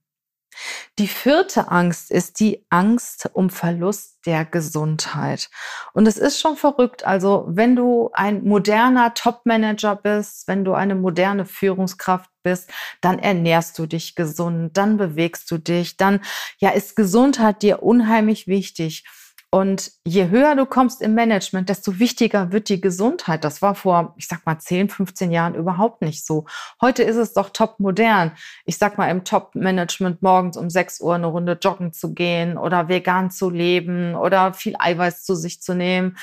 Die 0.98 1.08
vierte 1.08 1.72
Angst 1.72 2.12
ist 2.12 2.40
die 2.40 2.66
Angst 2.70 3.30
um 3.34 3.50
Verlust 3.50 4.26
der 4.26 4.44
Gesundheit. 4.46 5.50
Und 5.94 6.08
es 6.08 6.18
ist 6.18 6.40
schon 6.42 6.58
verrückt. 6.58 7.06
Also 7.06 7.46
wenn 7.48 7.76
du 7.76 8.10
ein 8.14 8.44
moderner 8.44 9.14
Top-Manager 9.14 9.96
bist, 9.96 10.48
wenn 10.48 10.66
du 10.66 10.74
eine 10.74 10.96
moderne 10.96 11.46
Führungskraft 11.46 12.30
bist, 12.44 12.70
dann 13.02 13.20
ernährst 13.20 13.80
du 13.80 13.86
dich 13.86 14.16
gesund, 14.16 14.76
dann 14.76 14.98
bewegst 14.98 15.50
du 15.52 15.58
dich, 15.58 15.98
dann 15.98 16.22
ja 16.58 16.70
ist 16.72 16.96
Gesundheit 16.96 17.62
dir 17.62 17.82
unheimlich 17.84 18.48
wichtig. 18.48 19.06
Und 19.52 19.92
je 20.06 20.30
höher 20.30 20.56
du 20.56 20.68
kommst 20.68 21.02
im 21.02 21.16
Management, 21.16 21.70
desto 21.70 21.98
wichtiger 21.98 22.52
wird 22.52 22.70
die 22.70 22.82
Gesundheit. 22.82 23.44
Das 23.44 23.64
war 23.64 23.74
vor, 23.74 24.14
ich 24.16 24.28
sag 24.28 24.46
mal, 24.46 24.60
10, 24.60 24.90
15 24.90 25.32
Jahren 25.32 25.56
überhaupt 25.56 26.04
nicht 26.04 26.24
so. 26.24 26.46
Heute 26.80 27.02
ist 27.02 27.16
es 27.16 27.34
doch 27.34 27.50
top 27.50 27.80
modern. 27.80 28.32
Ich 28.66 28.78
sag 28.78 29.00
mal, 29.00 29.10
im 29.10 29.24
Top-Management 29.24 30.22
morgens 30.22 30.56
um 30.56 30.70
6 30.70 31.02
Uhr 31.02 31.16
eine 31.16 31.26
Runde 31.26 31.58
joggen 31.60 31.94
zu 31.94 32.14
gehen 32.14 32.60
oder 32.60 32.90
vegan 32.90 33.32
zu 33.32 33.50
leben 33.50 34.14
oder 34.14 34.54
viel 34.54 34.76
Eiweiß 34.78 35.24
zu 35.24 35.34
sich 35.34 35.62
zu 35.64 35.74
nehmen 35.74 36.18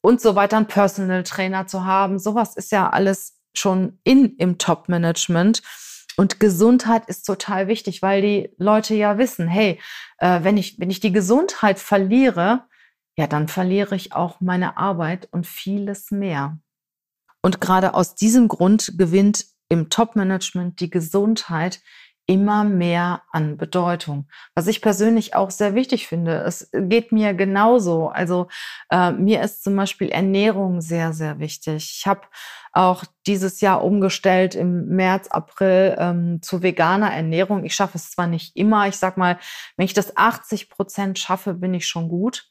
und 0.00 0.20
so 0.20 0.34
weiter, 0.34 0.56
einen 0.56 0.66
Personal 0.66 1.22
Trainer 1.22 1.68
zu 1.68 1.84
haben. 1.84 2.18
Sowas 2.18 2.56
ist 2.56 2.72
ja 2.72 2.90
alles 2.90 3.38
schon 3.56 4.00
in 4.02 4.34
im 4.36 4.58
Top-Management. 4.58 5.62
Und 6.16 6.40
Gesundheit 6.40 7.06
ist 7.06 7.24
total 7.24 7.68
wichtig, 7.68 8.02
weil 8.02 8.22
die 8.22 8.50
Leute 8.56 8.94
ja 8.94 9.18
wissen, 9.18 9.48
hey, 9.48 9.80
äh, 10.18 10.42
wenn, 10.42 10.56
ich, 10.56 10.78
wenn 10.78 10.90
ich 10.90 11.00
die 11.00 11.12
Gesundheit 11.12 11.78
verliere, 11.78 12.64
ja, 13.16 13.26
dann 13.26 13.48
verliere 13.48 13.94
ich 13.94 14.12
auch 14.12 14.40
meine 14.40 14.76
Arbeit 14.76 15.28
und 15.30 15.46
vieles 15.46 16.10
mehr. 16.10 16.58
Und 17.42 17.60
gerade 17.60 17.94
aus 17.94 18.14
diesem 18.14 18.48
Grund 18.48 18.94
gewinnt 18.96 19.46
im 19.68 19.90
Top-Management 19.90 20.80
die 20.80 20.90
Gesundheit 20.90 21.80
immer 22.26 22.64
mehr 22.64 23.22
an 23.32 23.56
Bedeutung. 23.56 24.28
Was 24.54 24.66
ich 24.66 24.80
persönlich 24.80 25.34
auch 25.34 25.50
sehr 25.50 25.74
wichtig 25.74 26.06
finde. 26.06 26.38
Es 26.38 26.70
geht 26.72 27.12
mir 27.12 27.34
genauso. 27.34 28.08
Also 28.08 28.48
äh, 28.90 29.12
mir 29.12 29.42
ist 29.42 29.62
zum 29.62 29.76
Beispiel 29.76 30.08
Ernährung 30.08 30.80
sehr, 30.80 31.12
sehr 31.12 31.38
wichtig. 31.38 31.96
Ich 31.98 32.06
habe 32.06 32.22
auch 32.72 33.04
dieses 33.26 33.60
Jahr 33.60 33.84
umgestellt 33.84 34.54
im 34.54 34.88
März, 34.88 35.28
April 35.28 35.96
ähm, 35.98 36.42
zu 36.42 36.62
veganer 36.62 37.12
Ernährung. 37.12 37.64
Ich 37.64 37.74
schaffe 37.74 37.98
es 37.98 38.10
zwar 38.10 38.26
nicht 38.26 38.56
immer. 38.56 38.88
Ich 38.88 38.96
sag 38.96 39.16
mal, 39.16 39.38
wenn 39.76 39.84
ich 39.84 39.94
das 39.94 40.16
80 40.16 40.70
Prozent 40.70 41.18
schaffe, 41.18 41.54
bin 41.54 41.72
ich 41.74 41.86
schon 41.86 42.08
gut. 42.08 42.50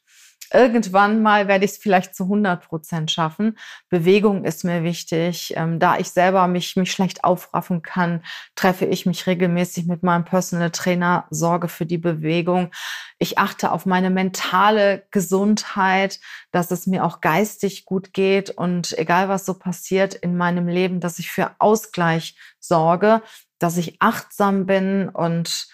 Irgendwann 0.54 1.20
mal 1.20 1.48
werde 1.48 1.64
ich 1.64 1.72
es 1.72 1.78
vielleicht 1.78 2.14
zu 2.14 2.24
100 2.24 2.64
Prozent 2.64 3.10
schaffen. 3.10 3.58
Bewegung 3.88 4.44
ist 4.44 4.62
mir 4.62 4.84
wichtig. 4.84 5.52
Ähm, 5.56 5.80
da 5.80 5.98
ich 5.98 6.10
selber 6.10 6.46
mich, 6.46 6.76
mich 6.76 6.92
schlecht 6.92 7.24
aufraffen 7.24 7.82
kann, 7.82 8.22
treffe 8.54 8.84
ich 8.84 9.04
mich 9.04 9.26
regelmäßig 9.26 9.86
mit 9.86 10.04
meinem 10.04 10.24
Personal 10.24 10.70
Trainer, 10.70 11.26
sorge 11.30 11.66
für 11.66 11.86
die 11.86 11.98
Bewegung. 11.98 12.70
Ich 13.18 13.36
achte 13.36 13.72
auf 13.72 13.84
meine 13.84 14.10
mentale 14.10 15.08
Gesundheit, 15.10 16.20
dass 16.52 16.70
es 16.70 16.86
mir 16.86 17.04
auch 17.04 17.20
geistig 17.20 17.84
gut 17.84 18.12
geht 18.12 18.50
und 18.50 18.96
egal 18.96 19.28
was 19.28 19.44
so 19.44 19.54
passiert 19.54 20.14
in 20.14 20.36
meinem 20.36 20.68
Leben, 20.68 21.00
dass 21.00 21.18
ich 21.18 21.32
für 21.32 21.50
Ausgleich 21.58 22.36
sorge, 22.60 23.22
dass 23.58 23.76
ich 23.76 23.96
achtsam 24.00 24.66
bin 24.66 25.08
und 25.08 25.66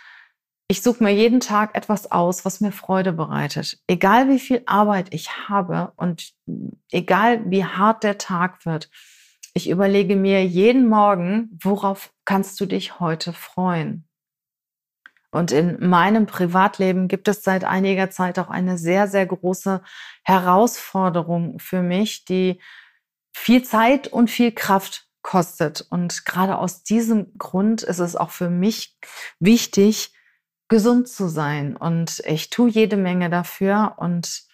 ich 0.70 0.82
suche 0.82 1.02
mir 1.02 1.10
jeden 1.12 1.40
Tag 1.40 1.74
etwas 1.74 2.12
aus, 2.12 2.44
was 2.44 2.60
mir 2.60 2.70
Freude 2.70 3.12
bereitet. 3.12 3.80
Egal 3.88 4.28
wie 4.28 4.38
viel 4.38 4.62
Arbeit 4.66 5.12
ich 5.12 5.48
habe 5.48 5.92
und 5.96 6.32
egal 6.92 7.42
wie 7.50 7.64
hart 7.64 8.04
der 8.04 8.18
Tag 8.18 8.64
wird, 8.64 8.88
ich 9.52 9.68
überlege 9.68 10.14
mir 10.14 10.46
jeden 10.46 10.88
Morgen, 10.88 11.58
worauf 11.60 12.12
kannst 12.24 12.60
du 12.60 12.66
dich 12.66 13.00
heute 13.00 13.32
freuen? 13.32 14.06
Und 15.32 15.50
in 15.50 15.88
meinem 15.88 16.26
Privatleben 16.26 17.08
gibt 17.08 17.26
es 17.26 17.42
seit 17.42 17.64
einiger 17.64 18.10
Zeit 18.10 18.38
auch 18.38 18.48
eine 18.48 18.78
sehr, 18.78 19.08
sehr 19.08 19.26
große 19.26 19.82
Herausforderung 20.22 21.58
für 21.58 21.82
mich, 21.82 22.24
die 22.26 22.60
viel 23.34 23.64
Zeit 23.64 24.06
und 24.06 24.30
viel 24.30 24.52
Kraft 24.52 25.08
kostet. 25.22 25.84
Und 25.90 26.24
gerade 26.26 26.58
aus 26.58 26.84
diesem 26.84 27.36
Grund 27.38 27.82
ist 27.82 27.98
es 27.98 28.14
auch 28.14 28.30
für 28.30 28.50
mich 28.50 28.96
wichtig, 29.40 30.12
gesund 30.70 31.08
zu 31.08 31.28
sein. 31.28 31.76
Und 31.76 32.22
ich 32.24 32.48
tue 32.48 32.70
jede 32.70 32.96
Menge 32.96 33.28
dafür. 33.28 33.96
Und 33.98 34.44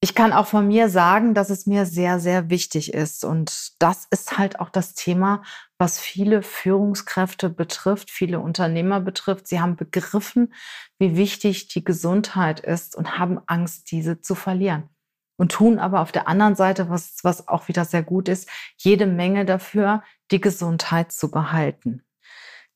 ich 0.00 0.14
kann 0.14 0.32
auch 0.32 0.46
von 0.46 0.66
mir 0.66 0.88
sagen, 0.88 1.34
dass 1.34 1.50
es 1.50 1.66
mir 1.66 1.84
sehr, 1.84 2.18
sehr 2.18 2.48
wichtig 2.48 2.94
ist. 2.94 3.24
Und 3.24 3.74
das 3.78 4.06
ist 4.10 4.38
halt 4.38 4.58
auch 4.58 4.70
das 4.70 4.94
Thema, 4.94 5.42
was 5.78 6.00
viele 6.00 6.42
Führungskräfte 6.42 7.50
betrifft, 7.50 8.10
viele 8.10 8.40
Unternehmer 8.40 8.98
betrifft. 9.00 9.46
Sie 9.46 9.60
haben 9.60 9.76
begriffen, 9.76 10.54
wie 10.98 11.16
wichtig 11.16 11.68
die 11.68 11.84
Gesundheit 11.84 12.60
ist 12.60 12.96
und 12.96 13.18
haben 13.18 13.38
Angst, 13.46 13.90
diese 13.92 14.22
zu 14.22 14.34
verlieren. 14.34 14.88
Und 15.36 15.52
tun 15.52 15.78
aber 15.78 16.00
auf 16.00 16.12
der 16.12 16.28
anderen 16.28 16.54
Seite, 16.54 16.88
was, 16.88 17.18
was 17.22 17.46
auch 17.46 17.68
wieder 17.68 17.84
sehr 17.84 18.02
gut 18.02 18.28
ist, 18.28 18.48
jede 18.78 19.06
Menge 19.06 19.44
dafür, 19.44 20.02
die 20.30 20.40
Gesundheit 20.40 21.12
zu 21.12 21.30
behalten. 21.30 22.02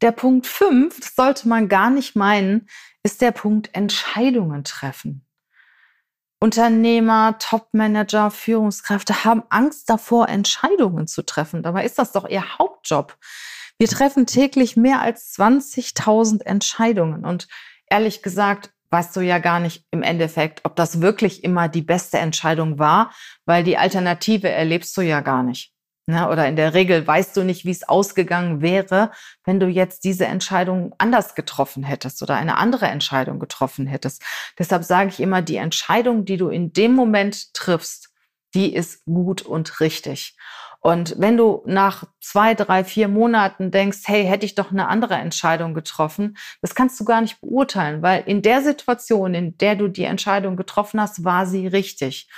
Der 0.04 0.12
Punkt 0.12 0.46
5, 0.46 1.00
das 1.00 1.14
sollte 1.16 1.48
man 1.48 1.66
gar 1.70 1.88
nicht 1.88 2.14
meinen, 2.14 2.68
ist 3.02 3.22
der 3.22 3.32
Punkt 3.32 3.70
Entscheidungen 3.72 4.62
treffen. 4.62 5.26
Unternehmer, 6.38 7.38
Topmanager, 7.38 8.30
Führungskräfte 8.30 9.24
haben 9.24 9.44
Angst 9.48 9.88
davor, 9.88 10.28
Entscheidungen 10.28 11.06
zu 11.06 11.22
treffen. 11.24 11.62
Dabei 11.62 11.86
ist 11.86 11.98
das 11.98 12.12
doch 12.12 12.28
ihr 12.28 12.58
Hauptjob. 12.58 13.16
Wir 13.78 13.88
treffen 13.88 14.26
täglich 14.26 14.76
mehr 14.76 15.00
als 15.00 15.38
20.000 15.38 16.42
Entscheidungen. 16.42 17.24
Und 17.24 17.48
ehrlich 17.88 18.22
gesagt, 18.22 18.74
weißt 18.90 19.16
du 19.16 19.22
ja 19.22 19.38
gar 19.38 19.58
nicht 19.58 19.86
im 19.90 20.02
Endeffekt, 20.02 20.66
ob 20.66 20.76
das 20.76 21.00
wirklich 21.00 21.42
immer 21.44 21.68
die 21.68 21.80
beste 21.80 22.18
Entscheidung 22.18 22.78
war, 22.78 23.10
weil 23.46 23.64
die 23.64 23.78
Alternative 23.78 24.50
erlebst 24.50 24.94
du 24.98 25.00
ja 25.00 25.22
gar 25.22 25.42
nicht. 25.42 25.73
Ne? 26.06 26.28
Oder 26.28 26.46
in 26.46 26.56
der 26.56 26.74
Regel 26.74 27.06
weißt 27.06 27.36
du 27.36 27.44
nicht, 27.44 27.64
wie 27.64 27.70
es 27.70 27.88
ausgegangen 27.88 28.60
wäre, 28.60 29.10
wenn 29.44 29.58
du 29.58 29.66
jetzt 29.66 30.04
diese 30.04 30.26
Entscheidung 30.26 30.94
anders 30.98 31.34
getroffen 31.34 31.82
hättest 31.82 32.22
oder 32.22 32.34
eine 32.34 32.58
andere 32.58 32.86
Entscheidung 32.86 33.38
getroffen 33.38 33.86
hättest. 33.86 34.22
Deshalb 34.58 34.84
sage 34.84 35.08
ich 35.08 35.20
immer, 35.20 35.40
die 35.40 35.56
Entscheidung, 35.56 36.24
die 36.24 36.36
du 36.36 36.48
in 36.48 36.72
dem 36.72 36.92
Moment 36.92 37.54
triffst, 37.54 38.10
die 38.54 38.74
ist 38.74 39.04
gut 39.06 39.42
und 39.42 39.80
richtig. 39.80 40.36
Und 40.80 41.14
wenn 41.16 41.38
du 41.38 41.62
nach 41.64 42.04
zwei, 42.20 42.52
drei, 42.52 42.84
vier 42.84 43.08
Monaten 43.08 43.70
denkst, 43.70 44.00
hey, 44.04 44.26
hätte 44.26 44.44
ich 44.44 44.54
doch 44.54 44.70
eine 44.70 44.88
andere 44.88 45.14
Entscheidung 45.14 45.72
getroffen, 45.72 46.36
das 46.60 46.74
kannst 46.74 47.00
du 47.00 47.06
gar 47.06 47.22
nicht 47.22 47.40
beurteilen, 47.40 48.02
weil 48.02 48.22
in 48.26 48.42
der 48.42 48.60
Situation, 48.60 49.32
in 49.32 49.56
der 49.56 49.76
du 49.76 49.88
die 49.88 50.04
Entscheidung 50.04 50.56
getroffen 50.56 51.00
hast, 51.00 51.24
war 51.24 51.46
sie 51.46 51.66
richtig 51.66 52.28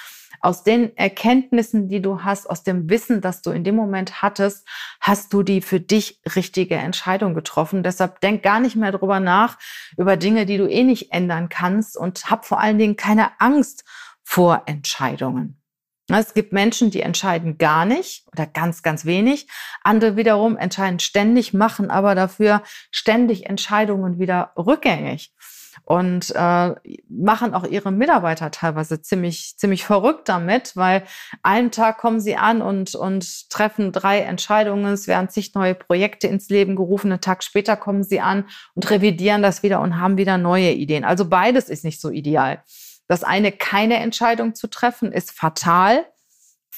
aus 0.40 0.62
den 0.62 0.97
Erkenntnissen, 0.97 1.88
die 1.88 2.00
du 2.00 2.23
hast, 2.23 2.49
aus 2.49 2.62
dem 2.62 2.88
Wissen, 2.90 3.21
das 3.21 3.43
du 3.43 3.50
in 3.50 3.64
dem 3.64 3.76
Moment 3.76 4.23
hattest, 4.23 4.66
hast 5.00 5.33
du 5.33 5.43
die 5.43 5.61
für 5.61 5.81
dich 5.81 6.21
richtige 6.35 6.76
Entscheidung 6.76 7.35
getroffen. 7.35 7.83
Deshalb 7.83 8.21
denk 8.21 8.43
gar 8.43 8.61
nicht 8.61 8.76
mehr 8.76 8.93
drüber 8.93 9.21
nach, 9.21 9.59
über 9.97 10.16
Dinge, 10.16 10.47
die 10.47 10.59
du 10.59 10.69
eh 10.69 10.85
nicht 10.85 11.12
ändern 11.12 11.49
kannst 11.49 11.97
und 11.97 12.31
hab 12.31 12.45
vor 12.45 12.61
allen 12.61 12.78
Dingen 12.78 12.97
keine 12.97 13.40
Angst 13.40 13.85
vor 14.23 14.62
Entscheidungen. 14.66 15.61
Es 16.09 16.35
gibt 16.35 16.52
Menschen, 16.52 16.90
die 16.90 17.00
entscheiden 17.00 17.59
gar 17.59 17.85
nicht 17.85 18.26
oder 18.31 18.47
ganz, 18.47 18.83
ganz 18.83 19.05
wenig. 19.07 19.49
Andere 19.83 20.16
wiederum 20.16 20.57
entscheiden 20.57 21.00
ständig, 21.00 21.52
machen 21.52 21.90
aber 21.90 22.14
dafür 22.14 22.62
ständig 22.93 23.47
Entscheidungen 23.47 24.21
wieder 24.21 24.52
rückgängig 24.57 25.35
und 25.87 26.35
äh, 26.35 26.75
machen 27.09 27.55
auch 27.55 27.64
ihre 27.64 27.93
Mitarbeiter 27.93 28.50
teilweise 28.50 29.00
ziemlich, 29.00 29.55
ziemlich 29.57 29.85
verrückt 29.85 30.28
damit, 30.28 30.75
weil 30.75 31.05
einen 31.45 31.71
Tag 31.71 31.99
kommen 31.99 32.19
sie 32.19 32.35
an 32.35 32.61
und, 32.61 32.97
und 32.97 33.49
treffen 33.50 33.93
drei 33.93 34.19
Entscheidungen, 34.19 34.93
es 34.93 35.07
werden 35.07 35.28
zig 35.28 35.55
neue 35.55 35.76
Projekte 35.76 36.26
ins 36.26 36.49
Leben 36.49 36.75
gerufen, 36.75 37.12
einen 37.12 37.21
Tag 37.21 37.45
später 37.45 37.76
kommen 37.76 38.02
sie 38.02 38.21
an 38.21 38.49
und 38.75 38.90
revidieren 38.90 39.43
das 39.43 39.62
wieder 39.62 39.81
und 39.81 40.00
haben 40.00 40.16
wieder 40.16 40.38
neue 40.38 40.73
Ideen. 40.73 41.05
Also 41.05 41.28
beides 41.28 41.69
ist 41.69 41.85
nicht 41.85 42.00
so 42.00 42.11
ideal. 42.11 42.64
Das 43.07 43.23
eine, 43.23 43.52
keine 43.52 43.99
Entscheidung 43.99 44.57
zu 44.57 44.66
treffen, 44.66 45.12
ist 45.12 45.31
fatal 45.31 46.05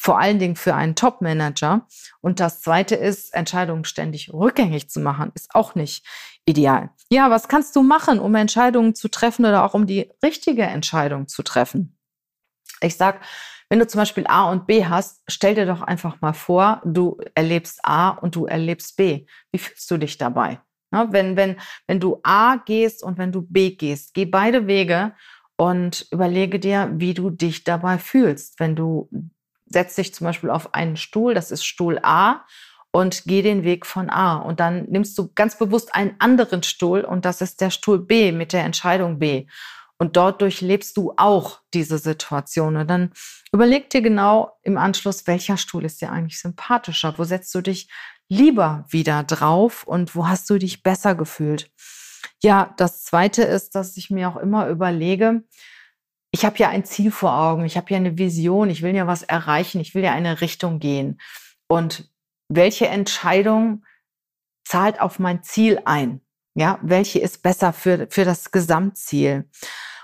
vor 0.00 0.20
allen 0.20 0.38
Dingen 0.38 0.54
für 0.54 0.74
einen 0.76 0.94
Top-Manager. 0.94 1.86
Und 2.20 2.38
das 2.38 2.60
Zweite 2.60 2.94
ist, 2.94 3.34
Entscheidungen 3.34 3.84
ständig 3.84 4.32
rückgängig 4.32 4.88
zu 4.88 5.00
machen, 5.00 5.32
ist 5.34 5.54
auch 5.54 5.74
nicht 5.74 6.06
ideal. 6.46 6.90
Ja, 7.10 7.30
was 7.30 7.48
kannst 7.48 7.74
du 7.74 7.82
machen, 7.82 8.20
um 8.20 8.34
Entscheidungen 8.36 8.94
zu 8.94 9.08
treffen 9.08 9.44
oder 9.44 9.64
auch 9.64 9.74
um 9.74 9.86
die 9.86 10.08
richtige 10.22 10.62
Entscheidung 10.62 11.26
zu 11.26 11.42
treffen? 11.42 11.98
Ich 12.80 12.96
sag, 12.96 13.20
wenn 13.70 13.80
du 13.80 13.88
zum 13.88 13.98
Beispiel 13.98 14.24
A 14.28 14.50
und 14.50 14.68
B 14.68 14.86
hast, 14.86 15.22
stell 15.26 15.56
dir 15.56 15.66
doch 15.66 15.82
einfach 15.82 16.20
mal 16.20 16.32
vor, 16.32 16.80
du 16.84 17.18
erlebst 17.34 17.80
A 17.82 18.10
und 18.10 18.36
du 18.36 18.46
erlebst 18.46 18.96
B. 18.96 19.26
Wie 19.50 19.58
fühlst 19.58 19.90
du 19.90 19.98
dich 19.98 20.16
dabei? 20.16 20.60
Na, 20.92 21.12
wenn, 21.12 21.36
wenn, 21.36 21.56
wenn 21.88 21.98
du 21.98 22.20
A 22.22 22.56
gehst 22.64 23.02
und 23.02 23.18
wenn 23.18 23.32
du 23.32 23.42
B 23.42 23.72
gehst, 23.72 24.14
geh 24.14 24.26
beide 24.26 24.68
Wege 24.68 25.12
und 25.56 26.06
überlege 26.12 26.60
dir, 26.60 26.88
wie 26.94 27.14
du 27.14 27.30
dich 27.30 27.64
dabei 27.64 27.98
fühlst, 27.98 28.60
wenn 28.60 28.76
du 28.76 29.10
setzt 29.68 29.98
dich 29.98 30.14
zum 30.14 30.26
Beispiel 30.26 30.50
auf 30.50 30.74
einen 30.74 30.96
Stuhl, 30.96 31.34
das 31.34 31.50
ist 31.50 31.64
Stuhl 31.64 31.98
A, 32.02 32.44
und 32.90 33.24
geh 33.26 33.42
den 33.42 33.64
Weg 33.64 33.86
von 33.86 34.10
A. 34.10 34.36
Und 34.36 34.60
dann 34.60 34.84
nimmst 34.84 35.16
du 35.18 35.30
ganz 35.34 35.58
bewusst 35.58 35.94
einen 35.94 36.14
anderen 36.18 36.62
Stuhl 36.62 37.02
und 37.02 37.24
das 37.24 37.40
ist 37.40 37.60
der 37.60 37.70
Stuhl 37.70 37.98
B 37.98 38.32
mit 38.32 38.52
der 38.52 38.64
Entscheidung 38.64 39.18
B. 39.18 39.46
Und 39.98 40.16
dort 40.16 40.40
durchlebst 40.40 40.96
du 40.96 41.12
auch 41.16 41.60
diese 41.74 41.98
Situation. 41.98 42.76
Und 42.76 42.88
dann 42.88 43.12
überleg 43.52 43.90
dir 43.90 44.00
genau 44.00 44.56
im 44.62 44.78
Anschluss, 44.78 45.26
welcher 45.26 45.56
Stuhl 45.56 45.84
ist 45.84 46.00
dir 46.00 46.12
eigentlich 46.12 46.40
sympathischer? 46.40 47.14
Wo 47.18 47.24
setzt 47.24 47.54
du 47.54 47.60
dich 47.60 47.90
lieber 48.28 48.84
wieder 48.88 49.24
drauf 49.24 49.84
und 49.84 50.14
wo 50.14 50.28
hast 50.28 50.48
du 50.50 50.58
dich 50.58 50.82
besser 50.82 51.14
gefühlt? 51.14 51.70
Ja, 52.40 52.74
das 52.76 53.02
zweite 53.04 53.42
ist, 53.42 53.74
dass 53.74 53.96
ich 53.96 54.10
mir 54.10 54.28
auch 54.28 54.36
immer 54.36 54.68
überlege, 54.68 55.42
ich 56.30 56.44
habe 56.44 56.58
ja 56.58 56.68
ein 56.68 56.84
Ziel 56.84 57.10
vor 57.10 57.32
Augen, 57.32 57.64
ich 57.64 57.76
habe 57.76 57.90
ja 57.90 57.96
eine 57.96 58.18
Vision, 58.18 58.70
ich 58.70 58.82
will 58.82 58.94
ja 58.94 59.06
was 59.06 59.22
erreichen, 59.22 59.80
ich 59.80 59.94
will 59.94 60.04
ja 60.04 60.12
eine 60.12 60.40
Richtung 60.40 60.78
gehen. 60.78 61.20
Und 61.68 62.10
welche 62.48 62.88
Entscheidung 62.88 63.84
zahlt 64.64 65.00
auf 65.00 65.18
mein 65.18 65.42
Ziel 65.42 65.80
ein? 65.84 66.20
Ja, 66.54 66.78
welche 66.82 67.18
ist 67.18 67.42
besser 67.42 67.72
für, 67.72 68.08
für 68.10 68.24
das 68.24 68.50
Gesamtziel? 68.50 69.48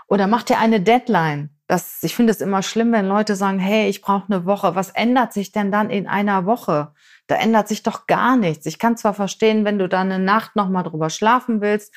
Oder 0.09 0.27
macht 0.27 0.51
ihr 0.51 0.59
eine 0.59 0.81
Deadline? 0.81 1.51
Das, 1.67 2.03
ich 2.03 2.15
finde 2.15 2.31
es 2.31 2.41
immer 2.41 2.63
schlimm, 2.63 2.93
wenn 2.93 3.09
Leute 3.09 3.37
sagen, 3.37 3.59
hey, 3.59 3.89
ich 3.89 4.03
brauche 4.03 4.33
eine 4.33 4.45
Woche. 4.45 4.75
Was 4.75 4.91
ändert 4.91 5.33
sich 5.33 5.53
denn 5.53 5.73
dann 5.73 5.91
in 5.91 6.07
einer 6.07 6.45
Woche? 6.47 6.93
Da 7.27 7.37
ändert 7.37 7.69
sich 7.69 7.83
doch 7.83 8.07
gar 8.07 8.37
nichts. 8.37 8.67
Ich 8.67 8.79
kann 8.79 8.99
zwar 8.99 9.15
verstehen, 9.15 9.65
wenn 9.65 9.79
du 9.79 9.89
da 9.89 10.03
eine 10.03 10.19
Nacht 10.19 10.57
nochmal 10.57 10.85
drüber 10.85 11.09
schlafen 11.09 11.63
willst, 11.63 11.95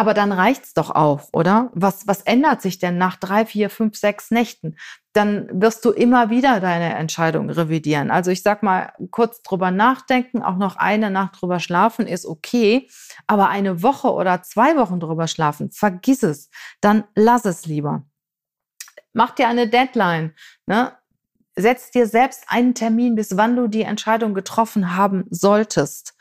aber 0.00 0.14
dann 0.14 0.32
reicht's 0.32 0.72
doch 0.72 0.88
auch, 0.88 1.28
oder? 1.34 1.70
Was, 1.74 2.06
was 2.06 2.22
ändert 2.22 2.62
sich 2.62 2.78
denn 2.78 2.96
nach 2.96 3.16
drei, 3.16 3.44
vier, 3.44 3.68
fünf, 3.68 3.98
sechs 3.98 4.30
Nächten? 4.30 4.76
Dann 5.12 5.46
wirst 5.52 5.84
du 5.84 5.90
immer 5.90 6.30
wieder 6.30 6.58
deine 6.58 6.94
Entscheidung 6.94 7.50
revidieren. 7.50 8.10
Also 8.10 8.30
ich 8.30 8.42
sag 8.42 8.62
mal, 8.62 8.94
kurz 9.10 9.42
drüber 9.42 9.70
nachdenken, 9.70 10.42
auch 10.42 10.56
noch 10.56 10.76
eine 10.76 11.10
Nacht 11.10 11.42
drüber 11.42 11.60
schlafen 11.60 12.06
ist 12.06 12.24
okay, 12.24 12.88
aber 13.26 13.50
eine 13.50 13.82
Woche 13.82 14.10
oder 14.10 14.40
zwei 14.40 14.74
Wochen 14.78 15.00
drüber 15.00 15.26
schlafen, 15.26 15.70
vergiss 15.70 16.22
es. 16.22 16.48
Dann 16.80 17.04
lass 17.14 17.44
es 17.44 17.66
lieber. 17.66 18.04
Mach 19.12 19.32
dir 19.32 19.48
eine 19.48 19.68
Deadline. 19.68 20.32
Ne? 20.64 20.92
Setz 21.56 21.90
dir 21.90 22.06
selbst 22.06 22.44
einen 22.48 22.74
Termin, 22.74 23.16
bis 23.16 23.36
wann 23.36 23.54
du 23.54 23.68
die 23.68 23.82
Entscheidung 23.82 24.32
getroffen 24.32 24.96
haben 24.96 25.26
solltest. 25.28 26.14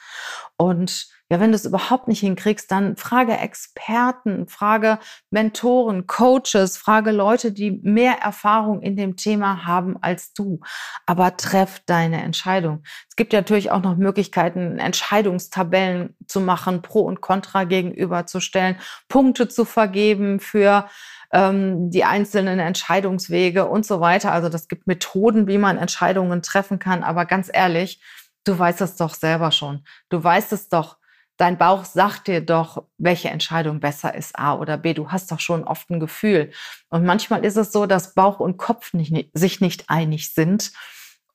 Und 0.58 1.08
ja, 1.32 1.39
wenn 1.39 1.51
du 1.51 1.56
es 1.56 1.66
überhaupt 1.66 2.08
nicht 2.08 2.22
hinkriegst, 2.22 2.72
dann 2.72 2.98
frage 2.98 3.38
Experten, 3.38 4.48
frage 4.48 4.98
Mentoren, 5.30 6.08
Coaches, 6.08 6.75
frage 6.75 7.12
Leute, 7.12 7.51
die 7.51 7.80
mehr 7.84 8.18
Erfahrung 8.20 8.82
in 8.82 8.96
dem 8.96 9.16
Thema 9.16 9.66
haben 9.66 9.96
als 10.01 10.34
du. 10.34 10.60
Aber 11.06 11.38
treff 11.38 11.82
deine 11.86 12.24
Entscheidung. 12.24 12.82
Es 13.08 13.16
gibt 13.16 13.34
natürlich 13.34 13.70
auch 13.70 13.84
noch 13.84 13.96
Möglichkeiten, 13.96 14.80
Entscheidungstabellen 14.80 16.16
zu 16.25 16.42
machen, 16.42 16.82
Pro 16.82 17.01
und 17.01 17.22
Contra 17.22 17.63
gegenüberzustellen, 17.63 18.78
Punkte 19.08 19.48
zu 19.48 19.66
vergeben 19.66 20.39
für 20.39 20.89
ähm, 21.32 21.92
die 21.92 22.06
einzelnen 22.06 22.58
Entscheidungswege 22.58 23.68
und 23.68 23.86
so 23.86 24.01
weiter. 24.01 24.32
Also 24.32 24.50
das 24.50 24.68
gibt 24.68 24.88
Methoden, 24.88 25.48
wie 25.48 25.60
man 25.60 25.78
Entscheidungen 25.78 26.42
treffen 26.42 26.80
kann. 26.80 27.04
Aber 27.04 27.25
ganz 27.25 27.51
ehrlich, 27.54 28.01
du 28.50 28.58
weißt 28.58 28.82
es 28.82 28.96
doch 28.96 29.13
selber 29.13 29.51
schon. 29.51 29.84
Du 30.10 30.24
weißt 30.24 30.53
es 30.53 30.70
doch 30.70 31.00
Dein 31.39 31.58
Bauch 31.58 31.86
sagt 31.86 32.27
dir 32.27 32.41
doch, 32.41 32.84
welche 32.98 33.29
Entscheidung 33.29 33.79
besser 33.79 34.13
ist, 34.13 34.38
A 34.38 34.56
oder 34.56 34.77
B. 34.77 34.94
Du 34.94 35.10
hast 35.10 35.32
doch 35.32 35.39
schon 35.39 35.63
oft 35.63 35.89
ein 35.89 36.01
Gefühl. 36.01 36.51
Und 36.89 37.06
manchmal 37.06 37.46
ist 37.46 37.56
es 37.56 37.72
so, 37.72 37.86
dass 37.86 38.13
Bauch 38.13 38.41
und 38.41 38.58
Kopf 38.58 38.91
nicht, 38.91 39.29
sich 39.34 39.62
nicht 39.62 39.89
einig 39.89 40.34
sind. 40.34 40.74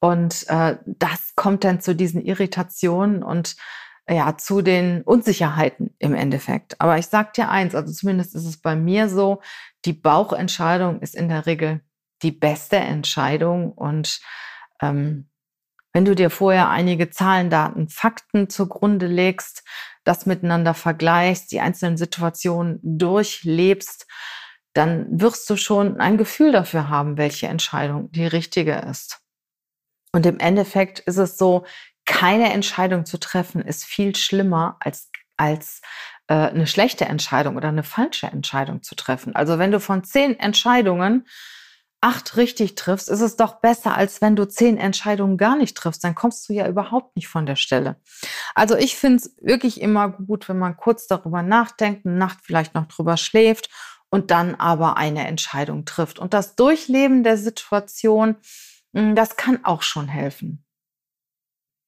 Und 0.01 0.47
äh, 0.49 0.77
das 0.85 1.33
kommt 1.37 1.65
dann 1.65 1.81
zu 1.81 1.95
diesen 1.95 2.23
Irritationen 2.23 3.23
und 3.23 3.57
ja, 4.07 4.37
zu 4.37 4.61
den 4.61 5.01
Unsicherheiten 5.01 5.95
im 5.99 6.15
Endeffekt. 6.15 6.79
Aber 6.83 6.99
ich 6.99 7.07
sag 7.07 7.33
dir 7.33 7.49
eins, 7.49 7.75
also 7.75 7.91
zumindest 7.91 8.35
ist 8.35 8.45
es 8.45 8.59
bei 8.59 8.77
mir 8.77 9.09
so, 9.09 9.41
die 9.87 9.95
Bauchentscheidung 9.95 11.01
ist 11.01 11.15
in 11.15 11.31
der 11.31 11.47
Regel 11.47 11.81
die 12.23 12.33
beste 12.33 12.77
Entscheidung 12.77 13.73
und 13.73 14.21
ähm, 14.83 15.31
wenn 15.95 16.05
du 16.05 16.15
dir 16.15 16.29
vorher 16.29 16.69
einige 16.69 17.09
Zahlen, 17.09 17.51
Daten, 17.51 17.89
Fakten 17.89 18.51
zugrunde 18.51 19.07
legst, 19.07 19.63
das 20.03 20.27
miteinander 20.27 20.75
vergleichst, 20.75 21.53
die 21.53 21.61
einzelnen 21.61 21.97
Situationen 21.97 22.81
durchlebst, 22.83 24.07
dann 24.75 25.07
wirst 25.09 25.49
du 25.49 25.57
schon 25.57 26.01
ein 26.01 26.19
Gefühl 26.19 26.51
dafür 26.51 26.89
haben, 26.89 27.17
welche 27.17 27.47
Entscheidung 27.47 28.11
die 28.11 28.27
richtige 28.27 28.75
ist. 28.75 29.21
Und 30.13 30.27
im 30.27 30.41
Endeffekt 30.41 30.99
ist 30.99 31.17
es 31.17 31.39
so, 31.39 31.65
keine 32.05 32.53
Entscheidung 32.53 33.07
zu 33.07 33.19
treffen 33.19 33.63
ist 33.63 33.85
viel 33.85 34.17
schlimmer 34.17 34.77
als, 34.81 35.11
als 35.37 35.81
äh, 36.27 36.35
eine 36.35 36.67
schlechte 36.67 37.05
Entscheidung 37.05 37.57
oder 37.57 37.69
eine 37.69 37.85
falsche 37.85 38.27
Entscheidung 38.27 38.83
zu 38.83 38.97
treffen. 38.97 39.35
Also 39.37 39.59
wenn 39.59 39.71
du 39.71 39.79
von 39.79 40.03
zehn 40.03 40.39
Entscheidungen 40.39 41.27
acht 42.05 42.37
richtig 42.37 42.75
triffst, 42.75 43.09
ist 43.09 43.23
es 43.23 43.37
doch 43.37 43.61
besser, 43.61 43.97
als 43.97 44.21
wenn 44.21 44.37
du 44.37 44.47
zehn 44.47 44.77
Entscheidungen 44.77 45.39
gar 45.39 45.57
nicht 45.57 45.75
triffst. 45.75 46.05
Dann 46.05 46.15
kommst 46.15 46.47
du 46.47 46.53
ja 46.53 46.69
überhaupt 46.69 47.17
nicht 47.17 47.29
von 47.29 47.47
der 47.47 47.57
Stelle. 47.57 47.97
Also 48.55 48.77
ich 48.77 48.97
finde 48.97 49.17
es 49.17 49.35
wirklich 49.41 49.81
immer 49.81 50.11
gut, 50.11 50.47
wenn 50.51 50.59
man 50.59 50.77
kurz 50.77 51.07
darüber 51.07 51.43
nachdenkt, 51.43 52.05
eine 52.05 52.17
Nacht 52.17 52.41
vielleicht 52.43 52.75
noch 52.75 52.85
drüber 52.89 53.17
schläft 53.17 53.71
und 54.11 54.31
dann 54.31 54.55
aber 54.55 54.99
eine 54.99 55.27
Entscheidung 55.27 55.87
trifft. 55.87 56.19
Und 56.19 56.35
das 56.35 56.57
Durchleben 56.57 57.25
der 57.25 57.39
Situation, 57.39 58.37
hm, 58.95 59.15
das 59.15 59.37
kann 59.37 59.65
auch 59.65 59.81
schon 59.81 60.07
helfen. 60.07 60.63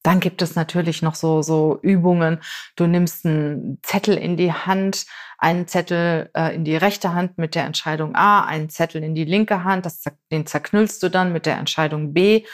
Dann 0.06 0.20
gibt 0.20 0.40
es 0.40 0.54
natürlich 0.54 1.02
noch 1.02 1.16
so, 1.16 1.42
so 1.42 1.80
Übungen. 1.82 2.38
Du 2.76 2.86
nimmst 2.86 3.26
einen 3.26 3.80
Zettel 3.82 4.16
in 4.16 4.36
die 4.36 4.52
Hand, 4.52 5.04
einen 5.36 5.66
Zettel 5.66 6.30
äh, 6.32 6.54
in 6.54 6.64
die 6.64 6.76
rechte 6.76 7.12
Hand 7.12 7.38
mit 7.38 7.56
der 7.56 7.64
Entscheidung 7.64 8.14
A, 8.14 8.44
einen 8.44 8.70
Zettel 8.70 9.02
in 9.02 9.16
die 9.16 9.24
linke 9.24 9.64
Hand, 9.64 9.84
das, 9.84 10.04
den 10.30 10.46
zerknüllst 10.46 11.02
du 11.02 11.08
dann 11.08 11.32
mit 11.32 11.44
der 11.44 11.56
Entscheidung 11.56 12.14
B 12.14 12.44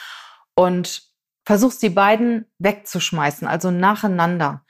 und 0.54 1.02
versuchst 1.44 1.82
die 1.82 1.90
beiden 1.90 2.46
wegzuschmeißen, 2.58 3.46
also 3.46 3.70
nacheinander. 3.70 4.64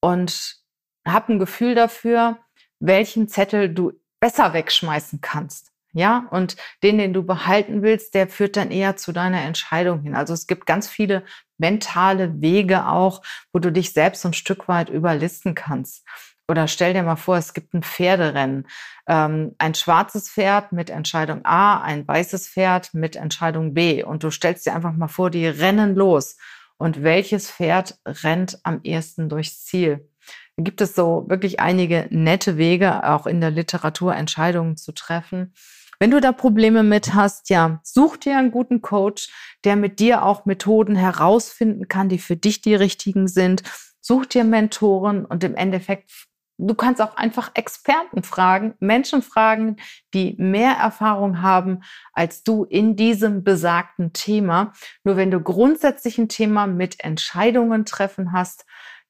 Und 0.00 0.58
hab 1.04 1.28
ein 1.28 1.40
Gefühl 1.40 1.74
dafür, 1.74 2.38
welchen 2.78 3.26
Zettel 3.26 3.74
du 3.74 3.94
besser 4.20 4.52
wegschmeißen 4.52 5.20
kannst. 5.20 5.72
Ja, 5.92 6.28
und 6.30 6.56
den, 6.84 6.98
den 6.98 7.12
du 7.12 7.24
behalten 7.24 7.82
willst, 7.82 8.14
der 8.14 8.28
führt 8.28 8.56
dann 8.56 8.70
eher 8.70 8.96
zu 8.96 9.10
deiner 9.10 9.42
Entscheidung 9.42 10.02
hin. 10.02 10.14
Also 10.14 10.34
es 10.34 10.46
gibt 10.46 10.66
ganz 10.66 10.86
viele 10.86 11.24
mentale 11.58 12.40
Wege 12.40 12.86
auch, 12.86 13.22
wo 13.52 13.58
du 13.58 13.70
dich 13.70 13.92
selbst 13.92 14.22
so 14.22 14.28
ein 14.28 14.34
Stück 14.34 14.68
weit 14.68 14.88
überlisten 14.88 15.54
kannst. 15.54 16.04
Oder 16.50 16.66
stell 16.66 16.94
dir 16.94 17.02
mal 17.02 17.16
vor, 17.16 17.36
es 17.36 17.52
gibt 17.52 17.74
ein 17.74 17.82
Pferderennen. 17.82 18.66
Ähm, 19.06 19.54
ein 19.58 19.74
schwarzes 19.74 20.30
Pferd 20.30 20.72
mit 20.72 20.88
Entscheidung 20.88 21.44
A, 21.44 21.82
ein 21.82 22.08
weißes 22.08 22.48
Pferd 22.48 22.94
mit 22.94 23.16
Entscheidung 23.16 23.74
B. 23.74 24.02
Und 24.02 24.24
du 24.24 24.30
stellst 24.30 24.64
dir 24.64 24.74
einfach 24.74 24.94
mal 24.94 25.08
vor, 25.08 25.30
die 25.30 25.46
rennen 25.46 25.94
los. 25.94 26.38
Und 26.78 27.02
welches 27.02 27.50
Pferd 27.50 27.98
rennt 28.06 28.60
am 28.62 28.80
ehesten 28.82 29.28
durchs 29.28 29.64
Ziel? 29.64 30.08
Da 30.56 30.62
gibt 30.62 30.80
es 30.80 30.94
so 30.94 31.26
wirklich 31.28 31.60
einige 31.60 32.08
nette 32.10 32.56
Wege, 32.56 33.04
auch 33.04 33.26
in 33.26 33.40
der 33.40 33.50
Literatur 33.50 34.14
Entscheidungen 34.14 34.76
zu 34.76 34.92
treffen. 34.92 35.52
Wenn 36.00 36.12
du 36.12 36.20
da 36.20 36.30
Probleme 36.30 36.84
mit 36.84 37.14
hast, 37.14 37.50
ja, 37.50 37.80
such 37.82 38.18
dir 38.18 38.38
einen 38.38 38.52
guten 38.52 38.82
Coach, 38.82 39.30
der 39.64 39.74
mit 39.74 39.98
dir 39.98 40.22
auch 40.24 40.44
Methoden 40.44 40.94
herausfinden 40.94 41.88
kann, 41.88 42.08
die 42.08 42.18
für 42.20 42.36
dich 42.36 42.60
die 42.60 42.76
richtigen 42.76 43.26
sind. 43.26 43.62
Such 44.00 44.26
dir 44.26 44.44
Mentoren 44.44 45.24
und 45.24 45.42
im 45.42 45.56
Endeffekt, 45.56 46.12
du 46.56 46.74
kannst 46.74 47.02
auch 47.02 47.16
einfach 47.16 47.50
Experten 47.54 48.22
fragen, 48.22 48.74
Menschen 48.78 49.22
fragen, 49.22 49.76
die 50.14 50.36
mehr 50.38 50.74
Erfahrung 50.74 51.42
haben 51.42 51.80
als 52.12 52.44
du 52.44 52.62
in 52.62 52.94
diesem 52.94 53.42
besagten 53.42 54.12
Thema. 54.12 54.72
Nur 55.02 55.16
wenn 55.16 55.32
du 55.32 55.40
grundsätzlich 55.40 56.16
ein 56.18 56.28
Thema 56.28 56.68
mit 56.68 57.02
Entscheidungen 57.02 57.84
treffen 57.84 58.32
hast, 58.32 58.66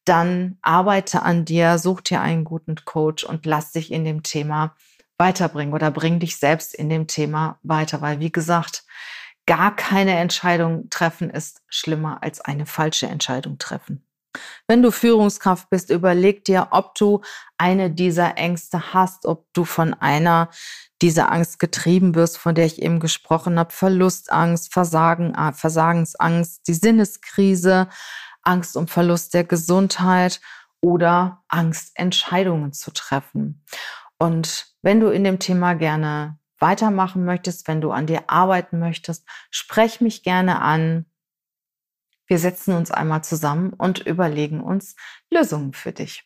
dann 0.06 0.56
arbeite 0.62 1.20
an 1.20 1.44
dir, 1.44 1.76
such 1.76 2.00
dir 2.00 2.22
einen 2.22 2.44
guten 2.44 2.76
Coach 2.86 3.24
und 3.24 3.44
lass 3.44 3.72
dich 3.72 3.92
in 3.92 4.04
dem 4.04 4.22
Thema 4.22 4.74
weiterbringen 5.18 5.74
oder 5.74 5.90
bring 5.90 6.20
dich 6.20 6.36
selbst 6.36 6.74
in 6.74 6.88
dem 6.88 7.06
Thema 7.06 7.58
weiter, 7.62 8.00
weil 8.00 8.20
wie 8.20 8.32
gesagt, 8.32 8.84
gar 9.46 9.74
keine 9.74 10.16
Entscheidung 10.16 10.88
treffen 10.90 11.30
ist 11.30 11.62
schlimmer 11.68 12.22
als 12.22 12.40
eine 12.40 12.66
falsche 12.66 13.06
Entscheidung 13.06 13.58
treffen. 13.58 14.04
Wenn 14.66 14.82
du 14.82 14.90
Führungskraft 14.90 15.70
bist, 15.70 15.90
überleg 15.90 16.44
dir, 16.44 16.68
ob 16.70 16.94
du 16.94 17.22
eine 17.56 17.90
dieser 17.90 18.36
Ängste 18.36 18.92
hast, 18.92 19.26
ob 19.26 19.46
du 19.52 19.64
von 19.64 19.94
einer 19.94 20.50
dieser 21.00 21.32
Angst 21.32 21.58
getrieben 21.58 22.14
wirst, 22.14 22.38
von 22.38 22.54
der 22.54 22.66
ich 22.66 22.82
eben 22.82 23.00
gesprochen 23.00 23.58
habe. 23.58 23.72
Verlustangst, 23.72 24.72
Versagen, 24.72 25.34
äh, 25.34 25.52
Versagensangst, 25.52 26.66
die 26.68 26.74
Sinneskrise, 26.74 27.88
Angst 28.42 28.76
um 28.76 28.86
Verlust 28.86 29.34
der 29.34 29.44
Gesundheit 29.44 30.40
oder 30.80 31.42
Angst, 31.48 31.92
Entscheidungen 31.94 32.72
zu 32.72 32.92
treffen. 32.92 33.64
Und 34.18 34.66
wenn 34.82 35.00
du 35.00 35.08
in 35.08 35.24
dem 35.24 35.38
Thema 35.38 35.74
gerne 35.74 36.38
weitermachen 36.58 37.24
möchtest, 37.24 37.68
wenn 37.68 37.80
du 37.80 37.92
an 37.92 38.06
dir 38.06 38.24
arbeiten 38.26 38.78
möchtest, 38.78 39.26
sprech 39.50 40.00
mich 40.00 40.22
gerne 40.22 40.60
an. 40.60 41.06
Wir 42.26 42.38
setzen 42.38 42.74
uns 42.74 42.90
einmal 42.90 43.22
zusammen 43.22 43.72
und 43.72 44.00
überlegen 44.00 44.60
uns 44.60 44.96
Lösungen 45.30 45.72
für 45.72 45.92
dich. 45.92 46.24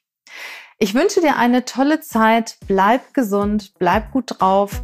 Ich 0.79 0.95
wünsche 0.95 1.21
dir 1.21 1.37
eine 1.37 1.65
tolle 1.65 2.01
Zeit. 2.01 2.57
Bleib 2.67 3.15
gesund, 3.15 3.75
bleib 3.79 4.11
gut 4.11 4.41
drauf. 4.41 4.83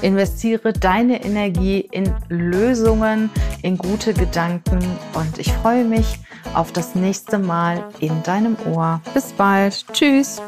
Investiere 0.00 0.72
deine 0.72 1.24
Energie 1.24 1.80
in 1.80 2.14
Lösungen, 2.28 3.30
in 3.62 3.76
gute 3.76 4.14
Gedanken 4.14 4.78
und 5.14 5.38
ich 5.38 5.52
freue 5.52 5.84
mich 5.84 6.18
auf 6.54 6.72
das 6.72 6.94
nächste 6.94 7.38
Mal 7.38 7.88
in 8.00 8.22
deinem 8.22 8.56
Ohr. 8.66 9.00
Bis 9.12 9.32
bald. 9.32 9.84
Tschüss. 9.92 10.40